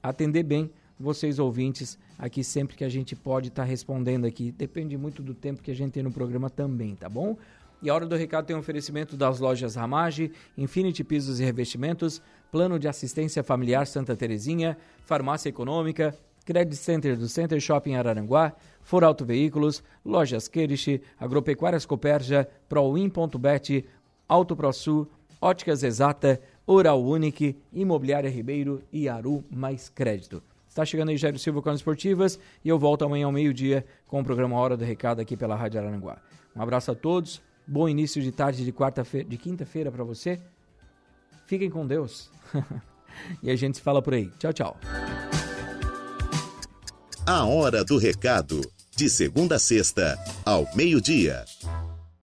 Atender 0.02 0.42
bem 0.42 0.70
vocês, 0.98 1.38
ouvintes, 1.38 1.98
aqui 2.18 2.44
sempre 2.44 2.76
que 2.76 2.84
a 2.84 2.88
gente 2.88 3.16
pode 3.16 3.48
estar 3.48 3.62
tá 3.62 3.68
respondendo 3.68 4.26
aqui. 4.26 4.52
Depende 4.52 4.96
muito 4.96 5.22
do 5.22 5.34
tempo 5.34 5.62
que 5.62 5.70
a 5.70 5.74
gente 5.74 5.92
tem 5.92 6.02
no 6.02 6.12
programa 6.12 6.48
também, 6.48 6.94
tá 6.94 7.08
bom? 7.08 7.36
E 7.82 7.90
a 7.90 7.94
hora 7.94 8.06
do 8.06 8.16
recado 8.16 8.46
tem 8.46 8.56
um 8.56 8.60
oferecimento 8.60 9.16
das 9.16 9.40
lojas 9.40 9.74
Ramage, 9.74 10.32
Infinity 10.56 11.04
Pisos 11.04 11.40
e 11.40 11.44
Revestimentos, 11.44 12.22
Plano 12.50 12.78
de 12.78 12.88
Assistência 12.88 13.42
Familiar 13.42 13.86
Santa 13.86 14.16
Terezinha, 14.16 14.78
Farmácia 15.04 15.48
Econômica, 15.48 16.16
Credit 16.46 16.76
Center 16.76 17.16
do 17.16 17.28
Center 17.28 17.60
Shopping 17.60 17.94
Araranguá, 17.94 18.54
For 18.82 19.02
Auto 19.02 19.24
Veículos, 19.24 19.82
Lojas 20.04 20.46
Queriche, 20.46 21.02
Agropecuárias 21.18 21.84
Coperja, 21.84 22.48
Proin.bet, 22.68 23.84
Auto 24.28 24.54
ProSul, 24.54 25.08
Óticas 25.40 25.82
Exata, 25.82 26.40
Oral 26.66 27.02
Unique, 27.02 27.56
Imobiliária 27.72 28.30
Ribeiro 28.30 28.82
e 28.92 29.08
Aru 29.08 29.44
Mais 29.50 29.88
Crédito. 29.88 30.42
Está 30.74 30.84
chegando 30.84 31.10
aí 31.10 31.16
Jairo 31.16 31.38
Silva 31.38 31.62
com 31.62 31.70
as 31.70 31.76
esportivas 31.76 32.36
e 32.64 32.68
eu 32.68 32.76
volto 32.76 33.04
amanhã 33.04 33.26
ao 33.26 33.32
meio-dia 33.32 33.86
com 34.08 34.20
o 34.20 34.24
programa 34.24 34.56
Hora 34.56 34.76
do 34.76 34.84
Recado 34.84 35.20
aqui 35.20 35.36
pela 35.36 35.54
Rádio 35.54 35.78
Araranguá. 35.78 36.18
Um 36.56 36.60
abraço 36.60 36.90
a 36.90 36.96
todos, 36.96 37.40
Bom 37.64 37.88
início 37.88 38.20
de 38.20 38.32
tarde 38.32 38.64
de 38.64 38.72
quarta-feira, 38.72 39.28
de 39.28 39.38
quinta-feira 39.38 39.90
para 39.92 40.02
você. 40.02 40.40
Fiquem 41.46 41.70
com 41.70 41.86
Deus. 41.86 42.28
e 43.40 43.52
a 43.52 43.56
gente 43.56 43.76
se 43.76 43.82
fala 43.82 44.02
por 44.02 44.14
aí. 44.14 44.28
Tchau, 44.36 44.52
tchau. 44.52 44.76
A 47.24 47.44
hora 47.44 47.84
do 47.84 47.96
recado, 47.96 48.60
de 48.96 49.08
segunda 49.08 49.54
a 49.54 49.58
sexta, 49.60 50.18
ao 50.44 50.66
meio-dia. 50.74 51.44